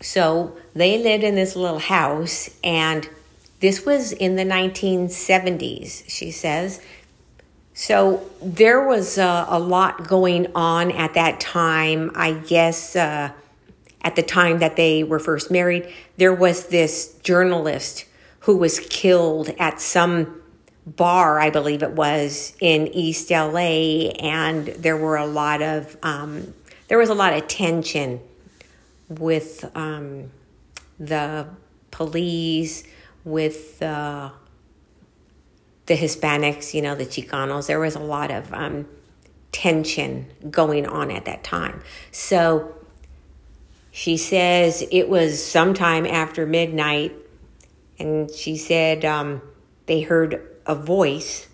So 0.00 0.56
they 0.74 1.02
lived 1.02 1.24
in 1.24 1.34
this 1.34 1.56
little 1.56 1.80
house, 1.80 2.50
and 2.62 3.08
this 3.58 3.84
was 3.84 4.12
in 4.12 4.36
the 4.36 4.44
1970s, 4.44 6.08
she 6.08 6.30
says. 6.30 6.80
So 7.80 8.30
there 8.42 8.86
was 8.86 9.16
uh, 9.16 9.46
a 9.48 9.58
lot 9.58 10.06
going 10.06 10.48
on 10.54 10.90
at 10.90 11.14
that 11.14 11.40
time. 11.40 12.10
I 12.14 12.34
guess 12.34 12.94
uh, 12.94 13.32
at 14.02 14.16
the 14.16 14.22
time 14.22 14.58
that 14.58 14.76
they 14.76 15.02
were 15.02 15.18
first 15.18 15.50
married, 15.50 15.90
there 16.18 16.34
was 16.34 16.66
this 16.66 17.14
journalist 17.22 18.04
who 18.40 18.58
was 18.58 18.80
killed 18.80 19.48
at 19.58 19.80
some 19.80 20.42
bar, 20.84 21.40
I 21.40 21.48
believe 21.48 21.82
it 21.82 21.92
was, 21.92 22.54
in 22.60 22.86
East 22.88 23.30
LA, 23.30 24.10
and 24.20 24.66
there 24.66 24.98
were 24.98 25.16
a 25.16 25.26
lot 25.26 25.62
of 25.62 25.96
um, 26.02 26.52
there 26.88 26.98
was 26.98 27.08
a 27.08 27.14
lot 27.14 27.32
of 27.32 27.48
tension 27.48 28.20
with 29.08 29.64
um, 29.74 30.30
the 30.98 31.46
police, 31.90 32.84
with 33.24 33.82
uh, 33.82 34.32
the 35.90 35.96
Hispanics, 35.96 36.72
you 36.72 36.82
know, 36.82 36.94
the 36.94 37.04
Chicanos. 37.04 37.66
There 37.66 37.80
was 37.80 37.96
a 37.96 38.00
lot 38.00 38.30
of 38.30 38.54
um, 38.54 38.86
tension 39.50 40.30
going 40.48 40.86
on 40.86 41.10
at 41.10 41.24
that 41.24 41.42
time. 41.42 41.82
So 42.12 42.72
she 43.90 44.16
says 44.16 44.84
it 44.92 45.08
was 45.08 45.44
sometime 45.44 46.06
after 46.06 46.46
midnight, 46.46 47.12
and 47.98 48.30
she 48.30 48.56
said 48.56 49.04
um, 49.04 49.42
they 49.86 50.02
heard 50.02 50.46
a 50.64 50.76
voice 50.76 51.48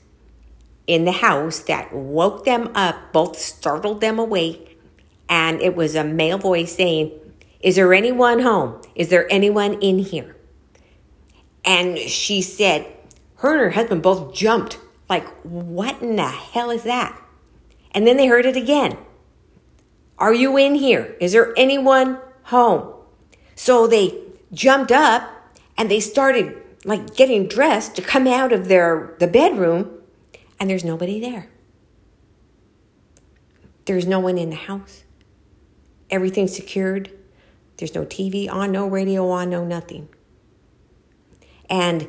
in 0.86 1.06
the 1.06 1.12
house 1.12 1.60
that 1.60 1.94
woke 1.94 2.44
them 2.44 2.70
up, 2.74 3.14
both 3.14 3.38
startled 3.38 4.02
them 4.02 4.18
awake, 4.18 4.78
and 5.30 5.62
it 5.62 5.74
was 5.74 5.94
a 5.94 6.04
male 6.04 6.36
voice 6.36 6.76
saying, 6.76 7.10
Is 7.60 7.76
there 7.76 7.94
anyone 7.94 8.40
home? 8.40 8.82
Is 8.94 9.08
there 9.08 9.26
anyone 9.32 9.80
in 9.80 9.98
here? 9.98 10.36
And 11.64 11.96
she 11.98 12.42
said, 12.42 12.95
her 13.36 13.52
and 13.52 13.60
her 13.60 13.70
husband 13.70 14.02
both 14.02 14.34
jumped, 14.34 14.78
like, 15.08 15.26
What 15.42 16.00
in 16.02 16.16
the 16.16 16.28
hell 16.28 16.70
is 16.70 16.84
that? 16.84 17.20
And 17.92 18.06
then 18.06 18.16
they 18.16 18.26
heard 18.26 18.46
it 18.46 18.56
again. 18.56 18.98
Are 20.18 20.34
you 20.34 20.56
in 20.56 20.74
here? 20.74 21.16
Is 21.20 21.32
there 21.32 21.52
anyone 21.56 22.18
home? 22.44 22.94
So 23.54 23.86
they 23.86 24.18
jumped 24.52 24.92
up 24.92 25.30
and 25.76 25.90
they 25.90 26.00
started 26.00 26.62
like 26.84 27.16
getting 27.16 27.48
dressed 27.48 27.96
to 27.96 28.02
come 28.02 28.26
out 28.26 28.52
of 28.52 28.68
their 28.68 29.14
the 29.18 29.26
bedroom 29.26 29.90
and 30.58 30.70
there's 30.70 30.84
nobody 30.84 31.20
there. 31.20 31.48
There's 33.84 34.06
no 34.06 34.20
one 34.20 34.38
in 34.38 34.50
the 34.50 34.56
house. 34.56 35.04
Everything's 36.10 36.54
secured. 36.54 37.10
There's 37.76 37.94
no 37.94 38.04
TV 38.04 38.50
on, 38.50 38.72
no 38.72 38.86
radio 38.86 39.28
on, 39.30 39.50
no 39.50 39.64
nothing. 39.64 40.08
And 41.68 42.08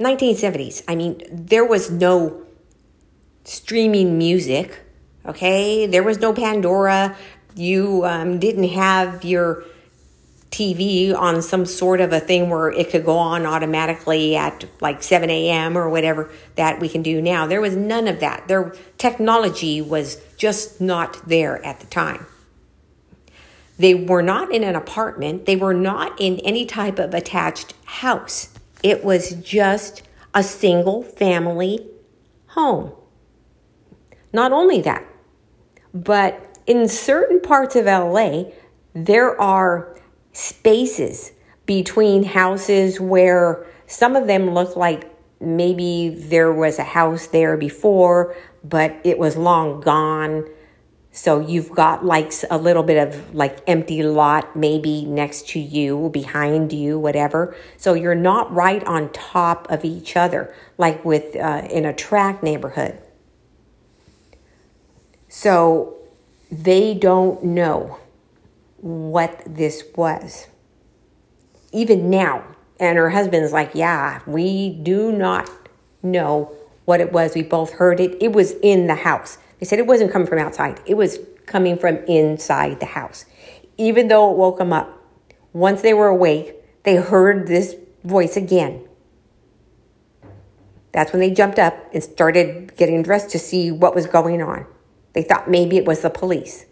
1970s, 0.00 0.82
I 0.86 0.94
mean, 0.94 1.22
there 1.30 1.64
was 1.64 1.90
no 1.90 2.42
streaming 3.44 4.18
music, 4.18 4.80
okay? 5.24 5.86
There 5.86 6.02
was 6.02 6.18
no 6.18 6.32
Pandora. 6.32 7.16
You 7.54 8.04
um, 8.04 8.38
didn't 8.38 8.68
have 8.68 9.24
your 9.24 9.64
TV 10.50 11.14
on 11.14 11.42
some 11.42 11.66
sort 11.66 12.00
of 12.00 12.12
a 12.12 12.20
thing 12.20 12.48
where 12.48 12.70
it 12.70 12.90
could 12.90 13.04
go 13.04 13.16
on 13.16 13.44
automatically 13.46 14.36
at 14.36 14.64
like 14.80 15.02
7 15.02 15.28
a.m. 15.28 15.76
or 15.76 15.88
whatever 15.88 16.30
that 16.54 16.80
we 16.80 16.88
can 16.88 17.02
do 17.02 17.20
now. 17.20 17.46
There 17.46 17.60
was 17.60 17.76
none 17.76 18.08
of 18.08 18.20
that. 18.20 18.48
Their 18.48 18.74
technology 18.96 19.82
was 19.82 20.16
just 20.36 20.80
not 20.80 21.28
there 21.28 21.64
at 21.64 21.80
the 21.80 21.86
time. 21.86 22.26
They 23.78 23.94
were 23.94 24.22
not 24.22 24.52
in 24.52 24.64
an 24.64 24.74
apartment. 24.74 25.46
They 25.46 25.56
were 25.56 25.74
not 25.74 26.18
in 26.20 26.38
any 26.40 26.64
type 26.64 26.98
of 26.98 27.12
attached 27.12 27.74
house. 27.84 28.55
It 28.86 29.04
was 29.04 29.32
just 29.42 30.04
a 30.32 30.44
single 30.44 31.02
family 31.02 31.88
home. 32.46 32.92
Not 34.32 34.52
only 34.52 34.80
that, 34.82 35.04
but 35.92 36.60
in 36.68 36.86
certain 36.86 37.40
parts 37.40 37.74
of 37.74 37.86
LA, 37.86 38.44
there 38.94 39.40
are 39.40 39.98
spaces 40.32 41.32
between 41.66 42.22
houses 42.22 43.00
where 43.00 43.66
some 43.88 44.14
of 44.14 44.28
them 44.28 44.54
look 44.54 44.76
like 44.76 45.12
maybe 45.40 46.10
there 46.10 46.52
was 46.52 46.78
a 46.78 46.84
house 46.84 47.26
there 47.26 47.56
before, 47.56 48.36
but 48.62 48.94
it 49.02 49.18
was 49.18 49.36
long 49.36 49.80
gone. 49.80 50.48
So 51.16 51.40
you've 51.40 51.70
got 51.70 52.04
like 52.04 52.30
a 52.50 52.58
little 52.58 52.82
bit 52.82 53.08
of 53.08 53.34
like 53.34 53.60
empty 53.66 54.02
lot 54.02 54.54
maybe 54.54 55.06
next 55.06 55.48
to 55.48 55.58
you, 55.58 56.10
behind 56.12 56.74
you, 56.74 56.98
whatever. 56.98 57.56
So 57.78 57.94
you're 57.94 58.14
not 58.14 58.52
right 58.52 58.84
on 58.84 59.10
top 59.12 59.66
of 59.70 59.82
each 59.82 60.14
other 60.14 60.54
like 60.76 61.02
with 61.06 61.34
uh, 61.34 61.66
in 61.70 61.86
a 61.86 61.94
tract 61.94 62.42
neighborhood. 62.42 62.98
So 65.30 65.96
they 66.52 66.92
don't 66.92 67.42
know 67.42 67.98
what 68.76 69.42
this 69.46 69.84
was. 69.96 70.48
Even 71.72 72.10
now. 72.10 72.44
And 72.78 72.98
her 72.98 73.08
husband's 73.08 73.52
like, 73.52 73.70
Yeah, 73.72 74.20
we 74.26 74.68
do 74.68 75.12
not 75.12 75.50
know 76.02 76.52
what 76.84 77.00
it 77.00 77.10
was. 77.10 77.34
We 77.34 77.42
both 77.42 77.72
heard 77.72 78.00
it. 78.00 78.22
It 78.22 78.34
was 78.34 78.52
in 78.62 78.86
the 78.86 78.96
house. 78.96 79.38
They 79.58 79.66
said 79.66 79.78
it 79.78 79.86
wasn't 79.86 80.12
coming 80.12 80.28
from 80.28 80.38
outside, 80.38 80.80
it 80.86 80.94
was 80.94 81.18
coming 81.46 81.78
from 81.78 81.96
inside 82.04 82.80
the 82.80 82.86
house. 82.86 83.24
Even 83.78 84.08
though 84.08 84.30
it 84.30 84.36
woke 84.36 84.58
them 84.58 84.72
up, 84.72 84.92
once 85.52 85.82
they 85.82 85.94
were 85.94 86.08
awake, 86.08 86.54
they 86.84 86.96
heard 86.96 87.46
this 87.46 87.74
voice 88.04 88.36
again. 88.36 88.86
That's 90.92 91.12
when 91.12 91.20
they 91.20 91.30
jumped 91.30 91.58
up 91.58 91.74
and 91.92 92.02
started 92.02 92.76
getting 92.76 93.02
dressed 93.02 93.30
to 93.30 93.38
see 93.38 93.70
what 93.70 93.94
was 93.94 94.06
going 94.06 94.40
on. 94.40 94.66
They 95.12 95.22
thought 95.22 95.50
maybe 95.50 95.76
it 95.76 95.84
was 95.84 96.00
the 96.00 96.10
police. 96.10 96.66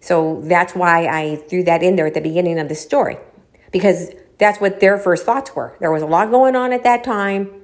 So 0.00 0.40
that's 0.44 0.74
why 0.74 1.06
I 1.06 1.36
threw 1.36 1.62
that 1.64 1.82
in 1.82 1.96
there 1.96 2.06
at 2.06 2.14
the 2.14 2.20
beginning 2.20 2.58
of 2.58 2.68
the 2.68 2.74
story, 2.74 3.18
because 3.70 4.10
that's 4.38 4.60
what 4.60 4.80
their 4.80 4.98
first 4.98 5.26
thoughts 5.26 5.54
were. 5.54 5.76
There 5.80 5.92
was 5.92 6.02
a 6.02 6.06
lot 6.06 6.30
going 6.30 6.56
on 6.56 6.72
at 6.72 6.82
that 6.84 7.04
time. 7.04 7.59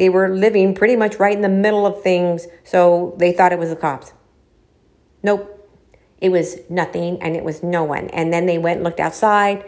They 0.00 0.08
were 0.08 0.30
living 0.30 0.74
pretty 0.74 0.96
much 0.96 1.16
right 1.16 1.36
in 1.36 1.42
the 1.42 1.48
middle 1.50 1.84
of 1.84 2.02
things, 2.02 2.46
so 2.64 3.14
they 3.18 3.32
thought 3.32 3.52
it 3.52 3.58
was 3.58 3.68
the 3.68 3.76
cops. 3.76 4.14
Nope. 5.22 5.68
It 6.22 6.30
was 6.30 6.56
nothing 6.70 7.20
and 7.20 7.36
it 7.36 7.44
was 7.44 7.62
no 7.62 7.84
one. 7.84 8.08
And 8.08 8.32
then 8.32 8.46
they 8.46 8.56
went 8.56 8.76
and 8.78 8.84
looked 8.84 8.98
outside. 8.98 9.62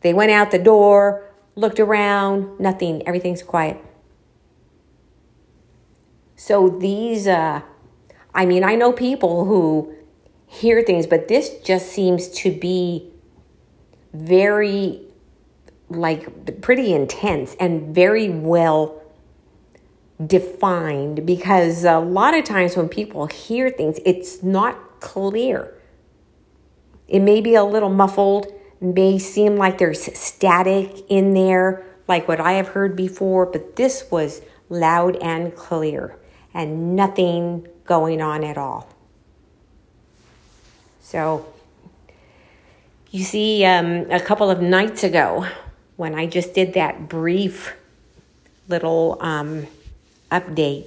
They 0.00 0.12
went 0.12 0.32
out 0.32 0.50
the 0.50 0.58
door, 0.58 1.30
looked 1.54 1.78
around, 1.78 2.58
nothing. 2.58 3.06
Everything's 3.06 3.44
quiet. 3.44 3.78
So 6.34 6.68
these, 6.68 7.28
uh, 7.28 7.60
I 8.34 8.46
mean, 8.46 8.64
I 8.64 8.74
know 8.74 8.92
people 8.92 9.44
who 9.44 9.94
hear 10.48 10.82
things, 10.82 11.06
but 11.06 11.28
this 11.28 11.50
just 11.62 11.86
seems 11.92 12.30
to 12.40 12.50
be 12.50 13.12
very, 14.12 15.02
like, 15.88 16.60
pretty 16.60 16.92
intense 16.92 17.54
and 17.60 17.94
very 17.94 18.28
well 18.28 19.02
defined 20.24 21.26
because 21.26 21.84
a 21.84 21.98
lot 21.98 22.34
of 22.34 22.44
times 22.44 22.76
when 22.76 22.88
people 22.88 23.26
hear 23.26 23.70
things, 23.70 23.98
it's 24.04 24.42
not 24.42 25.00
clear. 25.00 25.74
It 27.08 27.20
may 27.20 27.40
be 27.40 27.54
a 27.54 27.64
little 27.64 27.90
muffled, 27.90 28.52
may 28.80 29.18
seem 29.18 29.56
like 29.56 29.78
there's 29.78 30.02
static 30.18 31.04
in 31.08 31.34
there, 31.34 31.84
like 32.08 32.26
what 32.28 32.40
I 32.40 32.52
have 32.52 32.68
heard 32.68 32.96
before, 32.96 33.46
but 33.46 33.76
this 33.76 34.10
was 34.10 34.42
loud 34.68 35.16
and 35.16 35.54
clear 35.54 36.16
and 36.54 36.96
nothing 36.96 37.68
going 37.84 38.20
on 38.22 38.42
at 38.42 38.58
all. 38.58 38.88
So, 41.00 41.46
you 43.10 43.22
see, 43.22 43.64
um, 43.64 44.10
a 44.10 44.18
couple 44.18 44.50
of 44.50 44.60
nights 44.60 45.04
ago, 45.04 45.46
when 45.96 46.14
I 46.14 46.26
just 46.26 46.52
did 46.54 46.74
that 46.74 47.08
brief 47.08 47.74
little 48.68 49.18
um, 49.20 49.66
update, 50.30 50.86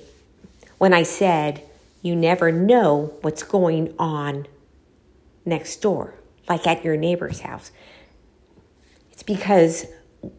when 0.77 0.93
I 0.93 1.03
said, 1.03 1.63
you 2.01 2.15
never 2.15 2.51
know 2.51 3.13
what's 3.21 3.43
going 3.43 3.93
on 3.99 4.47
next 5.45 5.81
door, 5.81 6.15
like 6.47 6.65
at 6.65 6.83
your 6.83 6.95
neighbor's 6.95 7.41
house. 7.41 7.71
It's 9.11 9.23
because 9.23 9.85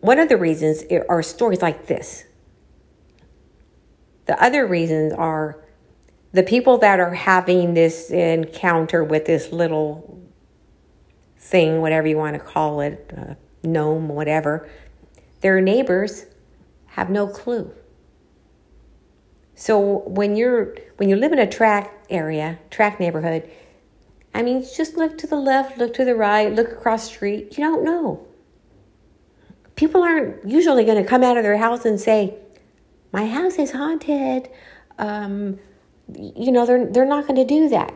one 0.01 0.19
of 0.19 0.29
the 0.29 0.37
reasons 0.37 0.85
are 1.09 1.23
stories 1.23 1.61
like 1.61 1.87
this. 1.87 2.25
The 4.27 4.43
other 4.43 4.67
reasons 4.67 5.13
are 5.13 5.63
the 6.33 6.43
people 6.43 6.79
that 6.79 7.01
are 7.01 7.15
having 7.15 7.75
this 7.75 8.11
encounter 8.11 9.03
with 9.03 9.27
this 9.27 9.53
little 9.53 10.23
thing, 11.37 11.81
whatever 11.81 12.07
you 12.07 12.17
want 12.17 12.35
to 12.35 12.41
call 12.41 12.81
it, 12.81 13.13
gnome, 13.63 14.09
whatever, 14.09 14.69
their 15.41 15.61
neighbors 15.61 16.27
have 16.87 17.11
no 17.11 17.27
clue. 17.27 17.75
So 19.61 19.99
when 20.07 20.37
you're 20.37 20.75
when 20.97 21.11
you 21.11 21.17
live 21.17 21.33
in 21.33 21.39
a 21.39 21.47
tract 21.47 22.07
area, 22.11 22.59
tract 22.71 22.99
neighborhood, 22.99 23.47
I 24.33 24.43
mean, 24.43 24.65
just 24.75 24.97
look 24.97 25.19
to 25.19 25.27
the 25.27 25.37
left, 25.37 25.77
look 25.77 25.93
to 25.95 26.05
the 26.07 26.15
right, 26.15 26.51
look 26.51 26.73
across 26.73 27.07
the 27.07 27.15
street. 27.15 27.59
You 27.59 27.65
don't 27.65 27.85
know. 27.85 28.27
People 29.77 30.03
aren't 30.03 30.49
usually 30.49 30.87
going 30.87 30.97
to 30.97 31.07
come 31.07 31.23
out 31.23 31.37
of 31.37 31.43
their 31.43 31.59
house 31.59 31.85
and 31.85 32.01
say, 32.01 32.37
"My 33.13 33.27
house 33.27 33.59
is 33.59 33.73
haunted." 33.73 34.49
Um, 34.99 35.59
you 36.09 36.53
know, 36.53 36.65
they're, 36.65 36.87
they're 36.87 37.05
not 37.05 37.27
going 37.27 37.37
to 37.37 37.45
do 37.45 37.69
that. 37.69 37.93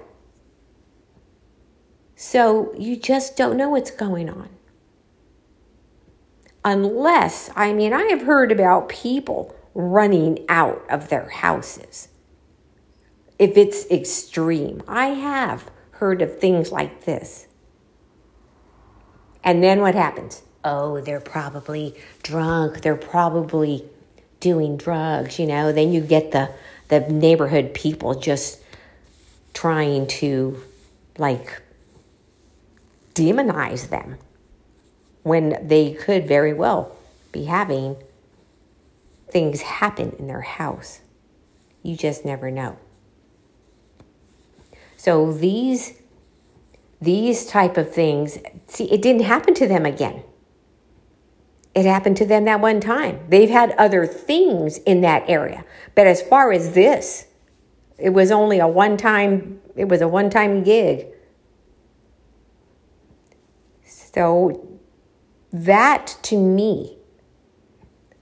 So 2.14 2.74
you 2.78 2.94
just 2.94 3.38
don't 3.38 3.56
know 3.56 3.70
what's 3.70 3.90
going 3.90 4.28
on. 4.28 4.50
Unless, 6.62 7.50
I 7.56 7.72
mean, 7.72 7.94
I 7.94 8.04
have 8.08 8.22
heard 8.22 8.52
about 8.52 8.90
people 8.90 9.56
running 9.74 10.44
out 10.48 10.84
of 10.88 11.08
their 11.08 11.28
houses. 11.28 12.08
If 13.38 13.56
it's 13.56 13.90
extreme, 13.90 14.82
I 14.86 15.08
have 15.08 15.70
heard 15.92 16.22
of 16.22 16.38
things 16.38 16.70
like 16.70 17.04
this. 17.04 17.46
And 19.42 19.62
then 19.62 19.80
what 19.80 19.94
happens? 19.94 20.42
Oh, 20.64 21.00
they're 21.00 21.20
probably 21.20 21.94
drunk. 22.22 22.80
They're 22.80 22.96
probably 22.96 23.84
doing 24.40 24.76
drugs, 24.76 25.38
you 25.38 25.46
know. 25.46 25.72
Then 25.72 25.92
you 25.92 26.00
get 26.00 26.30
the 26.30 26.50
the 26.88 27.00
neighborhood 27.00 27.74
people 27.74 28.14
just 28.14 28.60
trying 29.52 30.06
to 30.06 30.60
like 31.18 31.62
demonize 33.14 33.88
them 33.88 34.18
when 35.22 35.66
they 35.66 35.94
could 35.94 36.26
very 36.28 36.52
well 36.52 36.96
be 37.32 37.44
having 37.44 37.96
things 39.34 39.62
happen 39.62 40.14
in 40.20 40.28
their 40.28 40.42
house. 40.42 41.00
You 41.82 41.96
just 41.96 42.24
never 42.24 42.52
know. 42.52 42.78
So 44.96 45.32
these 45.32 46.00
these 47.00 47.44
type 47.44 47.76
of 47.76 47.92
things, 47.92 48.38
see, 48.68 48.90
it 48.90 49.02
didn't 49.02 49.24
happen 49.24 49.52
to 49.54 49.66
them 49.66 49.84
again. 49.84 50.22
It 51.74 51.84
happened 51.84 52.16
to 52.18 52.24
them 52.24 52.44
that 52.44 52.60
one 52.60 52.80
time. 52.80 53.26
They've 53.28 53.50
had 53.50 53.72
other 53.72 54.06
things 54.06 54.78
in 54.78 55.00
that 55.00 55.28
area. 55.28 55.64
But 55.96 56.06
as 56.06 56.22
far 56.22 56.52
as 56.52 56.72
this, 56.72 57.26
it 57.98 58.10
was 58.10 58.30
only 58.30 58.60
a 58.60 58.68
one 58.68 58.96
time 58.96 59.60
it 59.74 59.88
was 59.88 60.00
a 60.00 60.08
one 60.08 60.30
time 60.30 60.62
gig. 60.62 61.08
So 63.84 64.78
that 65.52 66.16
to 66.22 66.38
me 66.38 66.98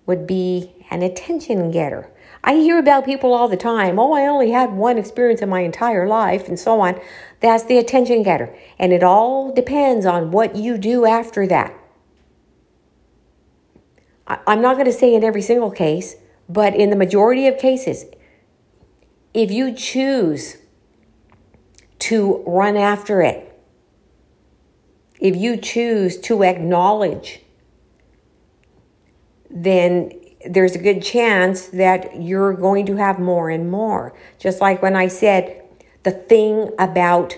would 0.07 0.27
be 0.27 0.81
an 0.92 1.02
attention 1.02 1.70
getter. 1.70 2.11
I 2.44 2.55
hear 2.55 2.78
about 2.78 3.07
people 3.07 3.33
all 3.33 3.48
the 3.48 3.57
time, 3.57 3.98
oh, 3.98 4.12
I 4.12 4.26
only 4.26 4.50
had 4.50 4.72
one 4.72 4.98
experience 4.98 5.40
in 5.40 5.48
my 5.48 5.61
entire 5.61 6.07
life, 6.07 6.48
and 6.48 6.59
so 6.59 6.81
on. 6.81 7.00
That's 7.40 7.64
the 7.64 7.78
attention 7.78 8.22
getter. 8.22 8.55
And 8.78 8.92
it 8.92 9.02
all 9.02 9.55
depends 9.55 10.05
on 10.05 10.33
what 10.33 10.55
you 10.55 10.76
do 10.76 11.07
after 11.07 11.46
that. 11.46 11.74
I'm 14.26 14.61
not 14.61 14.74
going 14.74 14.87
to 14.87 14.92
say 14.92 15.14
in 15.14 15.24
every 15.24 15.42
single 15.42 15.70
case, 15.70 16.16
but 16.48 16.74
in 16.74 16.90
the 16.90 16.96
majority 16.96 17.46
of 17.46 17.59
cases, 17.59 18.05
if 19.33 19.50
you 19.50 19.74
choose 19.74 20.59
to 22.00 22.42
run 22.46 22.76
after 22.76 23.22
it, 23.22 23.48
if 25.20 25.37
you 25.37 25.57
choose 25.57 26.18
to 26.18 26.42
acknowledge, 26.42 27.40
then 29.48 30.12
there's 30.48 30.74
a 30.74 30.78
good 30.78 31.02
chance 31.02 31.66
that 31.68 32.20
you're 32.20 32.55
going 32.55 32.87
to 32.87 32.96
have 32.96 33.18
more 33.18 33.50
and 33.50 33.70
more. 33.70 34.14
Just 34.38 34.61
like 34.61 34.83
when 34.83 34.96
I 34.96 35.09
said 35.09 35.62
the 36.02 36.11
thing 36.11 36.70
about 36.78 37.37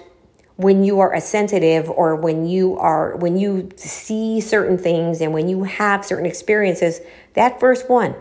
when 0.57 0.85
you 0.85 1.01
are 1.01 1.13
a 1.13 1.21
sensitive 1.21 1.91
or 1.91 2.15
when 2.15 2.47
you 2.47 2.77
are 2.79 3.17
when 3.17 3.37
you 3.37 3.71
see 3.77 4.41
certain 4.41 4.79
things 4.79 5.21
and 5.21 5.33
when 5.33 5.49
you 5.49 5.65
have 5.65 6.05
certain 6.05 6.27
experiences, 6.27 7.01
that 7.35 7.61
first 7.61 7.91
one 7.91 8.15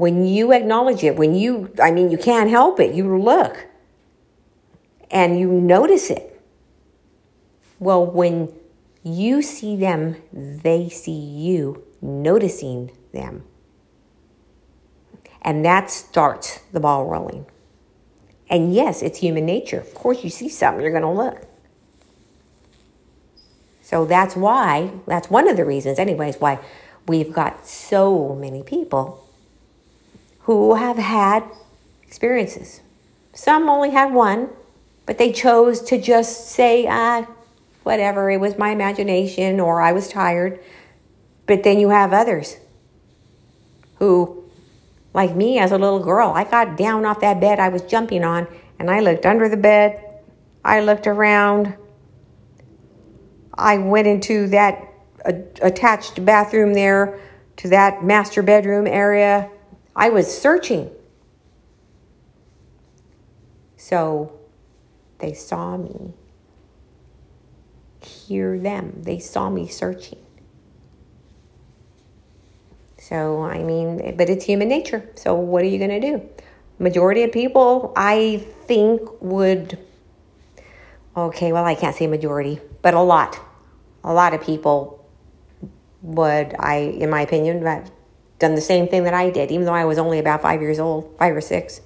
when 0.00 0.24
you 0.24 0.50
acknowledge 0.50 1.04
it, 1.04 1.16
when 1.16 1.34
you 1.34 1.70
I 1.80 1.90
mean 1.90 2.10
you 2.10 2.16
can't 2.16 2.48
help 2.48 2.80
it, 2.80 2.94
you 2.94 3.18
look 3.18 3.66
and 5.10 5.38
you 5.38 5.52
notice 5.52 6.08
it. 6.08 6.40
Well, 7.78 8.06
when 8.06 8.50
you 9.02 9.42
see 9.42 9.76
them, 9.76 10.16
they 10.32 10.88
see 10.88 11.12
you 11.12 11.84
noticing 12.00 12.92
them. 13.12 13.44
And 15.42 15.64
that 15.64 15.90
starts 15.90 16.60
the 16.72 16.80
ball 16.80 17.06
rolling. 17.06 17.46
And 18.48 18.74
yes, 18.74 19.00
it's 19.00 19.18
human 19.18 19.46
nature. 19.46 19.78
Of 19.78 19.94
course, 19.94 20.24
you 20.24 20.30
see 20.30 20.48
something, 20.48 20.82
you're 20.82 20.90
going 20.90 21.02
to 21.02 21.10
look. 21.10 21.46
So 23.82 24.04
that's 24.04 24.36
why, 24.36 24.90
that's 25.06 25.30
one 25.30 25.48
of 25.48 25.56
the 25.56 25.64
reasons, 25.64 25.98
anyways, 25.98 26.36
why 26.36 26.60
we've 27.06 27.32
got 27.32 27.66
so 27.66 28.34
many 28.34 28.62
people 28.62 29.26
who 30.40 30.74
have 30.74 30.96
had 30.96 31.44
experiences. 32.06 32.80
Some 33.32 33.68
only 33.68 33.90
had 33.90 34.12
one, 34.12 34.50
but 35.06 35.18
they 35.18 35.32
chose 35.32 35.80
to 35.82 36.00
just 36.00 36.50
say, 36.50 36.86
ah, 36.88 37.26
whatever, 37.82 38.30
it 38.30 38.38
was 38.38 38.58
my 38.58 38.70
imagination 38.70 39.58
or 39.58 39.80
I 39.80 39.92
was 39.92 40.08
tired. 40.08 40.60
But 41.46 41.62
then 41.62 41.80
you 41.80 41.88
have 41.90 42.12
others 42.12 42.56
who, 44.00 44.44
like 45.14 45.36
me 45.36 45.58
as 45.58 45.70
a 45.70 45.78
little 45.78 46.00
girl, 46.00 46.30
I 46.30 46.44
got 46.44 46.76
down 46.76 47.04
off 47.04 47.20
that 47.20 47.40
bed 47.40 47.60
I 47.60 47.68
was 47.68 47.82
jumping 47.82 48.24
on 48.24 48.48
and 48.78 48.90
I 48.90 49.00
looked 49.00 49.26
under 49.26 49.48
the 49.48 49.56
bed. 49.56 50.02
I 50.64 50.80
looked 50.80 51.06
around. 51.06 51.76
I 53.54 53.78
went 53.78 54.08
into 54.08 54.48
that 54.48 54.82
uh, 55.24 55.32
attached 55.62 56.24
bathroom 56.24 56.72
there 56.72 57.20
to 57.58 57.68
that 57.68 58.02
master 58.02 58.42
bedroom 58.42 58.86
area. 58.86 59.50
I 59.94 60.08
was 60.08 60.36
searching. 60.36 60.90
So 63.76 64.38
they 65.18 65.34
saw 65.34 65.76
me. 65.76 66.14
Hear 68.02 68.58
them. 68.58 69.02
They 69.02 69.18
saw 69.18 69.50
me 69.50 69.68
searching. 69.68 70.18
So, 73.10 73.42
I 73.42 73.64
mean, 73.64 74.14
but 74.16 74.30
it's 74.30 74.44
human 74.44 74.68
nature. 74.68 75.10
So, 75.16 75.34
what 75.34 75.62
are 75.62 75.66
you 75.66 75.78
going 75.78 75.90
to 75.90 76.00
do? 76.00 76.28
Majority 76.78 77.24
of 77.24 77.32
people, 77.32 77.92
I 77.96 78.46
think, 78.66 79.02
would. 79.20 79.78
Okay, 81.16 81.52
well, 81.52 81.64
I 81.64 81.74
can't 81.74 81.94
say 81.94 82.06
majority, 82.06 82.60
but 82.82 82.94
a 82.94 83.00
lot. 83.00 83.38
A 84.04 84.12
lot 84.14 84.32
of 84.32 84.40
people 84.40 85.04
would, 86.02 86.54
I, 86.58 86.76
in 86.76 87.10
my 87.10 87.22
opinion, 87.22 87.66
have 87.66 87.90
done 88.38 88.54
the 88.54 88.60
same 88.60 88.86
thing 88.86 89.02
that 89.02 89.12
I 89.12 89.28
did, 89.30 89.50
even 89.50 89.66
though 89.66 89.74
I 89.74 89.84
was 89.84 89.98
only 89.98 90.20
about 90.20 90.40
five 90.40 90.62
years 90.62 90.78
old, 90.78 91.16
five 91.18 91.34
or 91.34 91.40
six. 91.40 91.80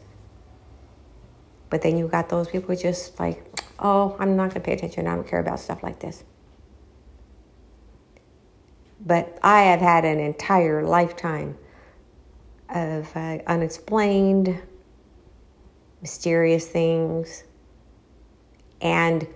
But 1.70 1.80
then 1.80 1.96
you 1.96 2.06
got 2.06 2.28
those 2.28 2.48
people 2.48 2.76
just 2.76 3.18
like, 3.18 3.42
oh, 3.78 4.14
I'm 4.20 4.36
not 4.36 4.50
going 4.50 4.60
to 4.60 4.60
pay 4.60 4.74
attention. 4.74 5.06
I 5.06 5.14
don't 5.14 5.26
care 5.26 5.40
about 5.40 5.58
stuff 5.58 5.82
like 5.82 6.00
this. 6.00 6.22
But 9.06 9.38
I 9.42 9.62
have 9.64 9.80
had 9.80 10.04
an 10.04 10.18
entire 10.18 10.82
lifetime 10.82 11.58
of 12.74 13.14
uh, 13.14 13.38
unexplained, 13.46 14.62
mysterious 16.00 16.66
things. 16.66 17.44
And 18.80 19.26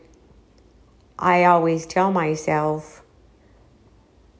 I 1.18 1.44
always 1.44 1.84
tell 1.86 2.10
myself 2.10 3.02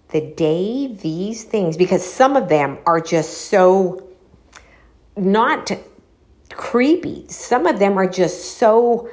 the 0.09 0.23
day 0.23 0.87
these 0.87 1.45
things, 1.45 1.77
because 1.77 2.03
some 2.03 2.35
of 2.35 2.49
them 2.49 2.79
are 2.87 3.01
just 3.01 3.49
so 3.49 4.09
not 5.17 5.71
creepy, 6.51 7.27
some 7.29 7.67
of 7.67 7.79
them 7.79 7.99
are 7.99 8.09
just 8.09 8.57
so 8.57 9.11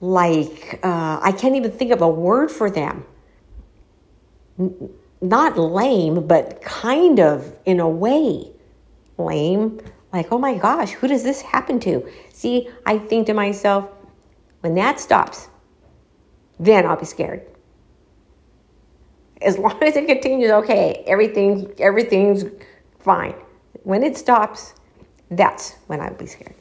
like, 0.00 0.78
uh, 0.82 1.18
I 1.22 1.32
can't 1.32 1.56
even 1.56 1.70
think 1.70 1.92
of 1.92 2.02
a 2.02 2.08
word 2.08 2.50
for 2.50 2.70
them 2.70 3.06
not 5.20 5.58
lame, 5.58 6.26
but 6.26 6.62
kind 6.62 7.20
of 7.20 7.56
in 7.64 7.80
a 7.80 7.88
way 7.88 8.50
lame. 9.18 9.80
Like, 10.12 10.32
oh 10.32 10.38
my 10.38 10.54
gosh, 10.56 10.92
who 10.92 11.08
does 11.08 11.22
this 11.22 11.42
happen 11.42 11.80
to? 11.80 12.08
See, 12.32 12.68
I 12.84 12.98
think 12.98 13.26
to 13.26 13.34
myself, 13.34 13.88
when 14.60 14.74
that 14.74 15.00
stops, 15.00 15.48
then 16.58 16.86
I'll 16.86 16.96
be 16.96 17.06
scared. 17.06 17.42
As 19.42 19.58
long 19.58 19.82
as 19.82 19.96
it 19.96 20.06
continues, 20.06 20.50
okay, 20.50 21.04
everything 21.06 21.72
everything's 21.78 22.44
fine. 22.98 23.34
When 23.82 24.02
it 24.02 24.16
stops, 24.16 24.74
that's 25.30 25.74
when 25.86 26.00
I'll 26.00 26.14
be 26.14 26.26
scared. 26.26 26.54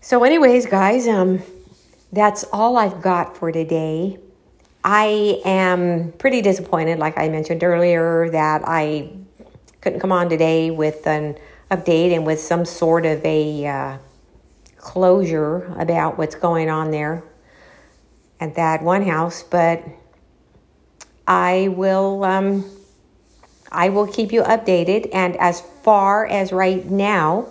So, 0.00 0.24
anyways, 0.24 0.66
guys, 0.66 1.06
um, 1.06 1.42
that's 2.12 2.44
all 2.52 2.78
I've 2.78 3.02
got 3.02 3.36
for 3.36 3.52
today. 3.52 4.18
I 4.90 5.42
am 5.44 6.12
pretty 6.12 6.40
disappointed, 6.40 6.98
like 6.98 7.18
I 7.18 7.28
mentioned 7.28 7.62
earlier, 7.62 8.30
that 8.30 8.62
I 8.64 9.10
couldn't 9.82 10.00
come 10.00 10.12
on 10.12 10.30
today 10.30 10.70
with 10.70 11.06
an 11.06 11.36
update 11.70 12.14
and 12.14 12.24
with 12.24 12.40
some 12.40 12.64
sort 12.64 13.04
of 13.04 13.22
a 13.22 13.66
uh, 13.66 13.98
closure 14.78 15.66
about 15.78 16.16
what's 16.16 16.34
going 16.34 16.70
on 16.70 16.90
there 16.90 17.22
at 18.40 18.54
that 18.54 18.82
one 18.82 19.06
house, 19.06 19.42
but 19.42 19.84
I 21.26 21.68
will 21.68 22.24
um, 22.24 22.64
I 23.70 23.90
will 23.90 24.06
keep 24.06 24.32
you 24.32 24.40
updated. 24.40 25.10
And 25.12 25.36
as 25.36 25.60
far 25.82 26.24
as 26.26 26.50
right 26.50 26.86
now, 26.86 27.48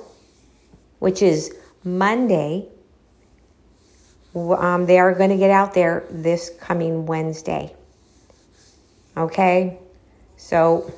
which 0.97 1.21
is 1.21 1.53
Monday, 1.83 2.67
um, 4.57 4.85
they 4.85 4.99
are 4.99 5.13
going 5.13 5.29
to 5.29 5.37
get 5.37 5.51
out 5.51 5.73
there 5.73 6.05
this 6.09 6.51
coming 6.59 7.05
Wednesday. 7.05 7.75
Okay? 9.15 9.79
So 10.37 10.91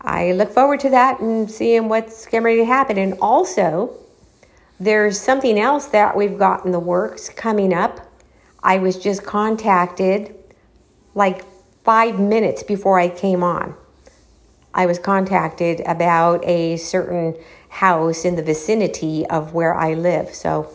I 0.00 0.32
look 0.32 0.50
forward 0.50 0.80
to 0.80 0.90
that 0.90 1.20
and 1.20 1.50
seeing 1.50 1.88
what's 1.88 2.24
getting 2.26 2.42
ready 2.42 2.58
to 2.58 2.64
happen. 2.64 2.98
And 2.98 3.14
also, 3.20 3.96
there's 4.78 5.20
something 5.20 5.58
else 5.58 5.86
that 5.88 6.16
we've 6.16 6.38
got 6.38 6.64
in 6.64 6.72
the 6.72 6.80
works 6.80 7.28
coming 7.28 7.74
up. 7.74 8.00
I 8.62 8.78
was 8.78 8.98
just 8.98 9.24
contacted 9.24 10.34
like 11.14 11.44
five 11.84 12.18
minutes 12.18 12.62
before 12.62 12.98
I 12.98 13.08
came 13.08 13.42
on. 13.42 13.74
I 14.72 14.86
was 14.86 14.98
contacted 14.98 15.80
about 15.80 16.44
a 16.46 16.76
certain 16.76 17.36
house 17.68 18.24
in 18.24 18.36
the 18.36 18.42
vicinity 18.42 19.26
of 19.26 19.52
where 19.52 19.74
I 19.74 19.94
live. 19.94 20.34
So, 20.34 20.72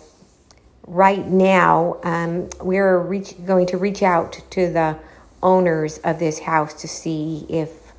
right 0.86 1.26
now, 1.26 2.00
um, 2.04 2.50
we're 2.62 3.00
reach, 3.00 3.34
going 3.46 3.68
to 3.68 3.78
reach 3.78 4.04
out 4.04 4.42
to 4.52 4.72
the 4.72 4.98
owners 5.42 5.98
of 6.00 6.20
this 6.20 6.40
house 6.40 6.74
to 6.82 6.88
see 6.88 7.46
if 7.50 7.94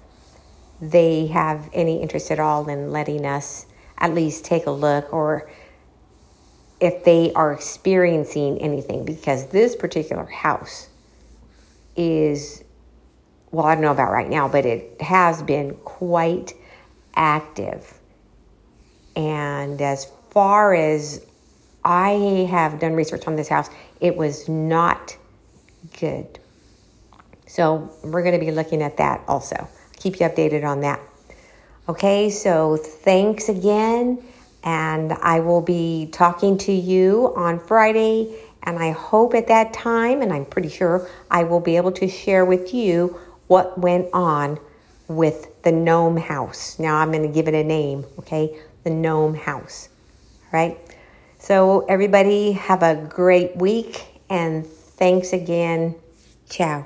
they 0.80 1.26
have 1.28 1.68
any 1.72 2.02
interest 2.02 2.30
at 2.30 2.38
all 2.38 2.68
in 2.68 2.90
letting 2.90 3.24
us 3.24 3.66
at 3.98 4.12
least 4.14 4.44
take 4.44 4.66
a 4.66 4.70
look 4.70 5.12
or 5.12 5.48
if 6.80 7.04
they 7.04 7.32
are 7.32 7.52
experiencing 7.52 8.58
anything 8.58 9.04
because 9.04 9.46
this 9.46 9.74
particular 9.74 10.26
house 10.26 10.88
is 11.96 12.62
well 13.50 13.64
I 13.64 13.74
don't 13.74 13.82
know 13.82 13.92
about 13.92 14.12
right 14.12 14.28
now 14.28 14.48
but 14.48 14.66
it 14.66 15.00
has 15.00 15.42
been 15.42 15.74
quite 15.76 16.52
active. 17.14 17.98
And 19.14 19.80
as 19.80 20.06
far 20.30 20.74
as 20.74 21.25
I 21.86 22.46
have 22.50 22.80
done 22.80 22.94
research 22.94 23.26
on 23.26 23.36
this 23.36 23.48
house 23.48 23.70
it 24.00 24.16
was 24.16 24.48
not 24.48 25.16
good 26.00 26.38
so 27.46 27.90
we're 28.02 28.22
going 28.22 28.38
to 28.38 28.44
be 28.44 28.52
looking 28.52 28.82
at 28.82 28.98
that 28.98 29.22
also 29.26 29.68
keep 29.96 30.20
you 30.20 30.26
updated 30.26 30.64
on 30.64 30.80
that. 30.82 31.00
Okay, 31.88 32.30
so 32.30 32.76
thanks 32.76 33.48
again, 33.48 34.22
and 34.64 35.12
I 35.12 35.40
will 35.40 35.60
be 35.60 36.08
talking 36.12 36.58
to 36.58 36.72
you 36.72 37.32
on 37.36 37.58
Friday. 37.58 38.40
And 38.62 38.78
I 38.78 38.90
hope 38.90 39.34
at 39.34 39.46
that 39.46 39.72
time, 39.72 40.22
and 40.22 40.32
I'm 40.32 40.44
pretty 40.44 40.68
sure 40.68 41.08
I 41.30 41.44
will 41.44 41.60
be 41.60 41.76
able 41.76 41.92
to 41.92 42.08
share 42.08 42.44
with 42.44 42.74
you 42.74 43.18
what 43.46 43.78
went 43.78 44.08
on 44.12 44.58
with 45.06 45.62
the 45.62 45.70
gnome 45.70 46.16
house. 46.16 46.76
Now 46.80 46.96
I'm 46.96 47.12
going 47.12 47.22
to 47.22 47.32
give 47.32 47.46
it 47.46 47.54
a 47.54 47.62
name, 47.62 48.04
okay? 48.18 48.58
The 48.82 48.90
gnome 48.90 49.36
house. 49.36 49.88
Right? 50.52 50.78
So, 51.46 51.86
everybody, 51.88 52.50
have 52.58 52.82
a 52.82 52.96
great 52.96 53.56
week 53.56 54.04
and 54.28 54.66
thanks 54.66 55.32
again. 55.32 55.94
Ciao. 56.50 56.84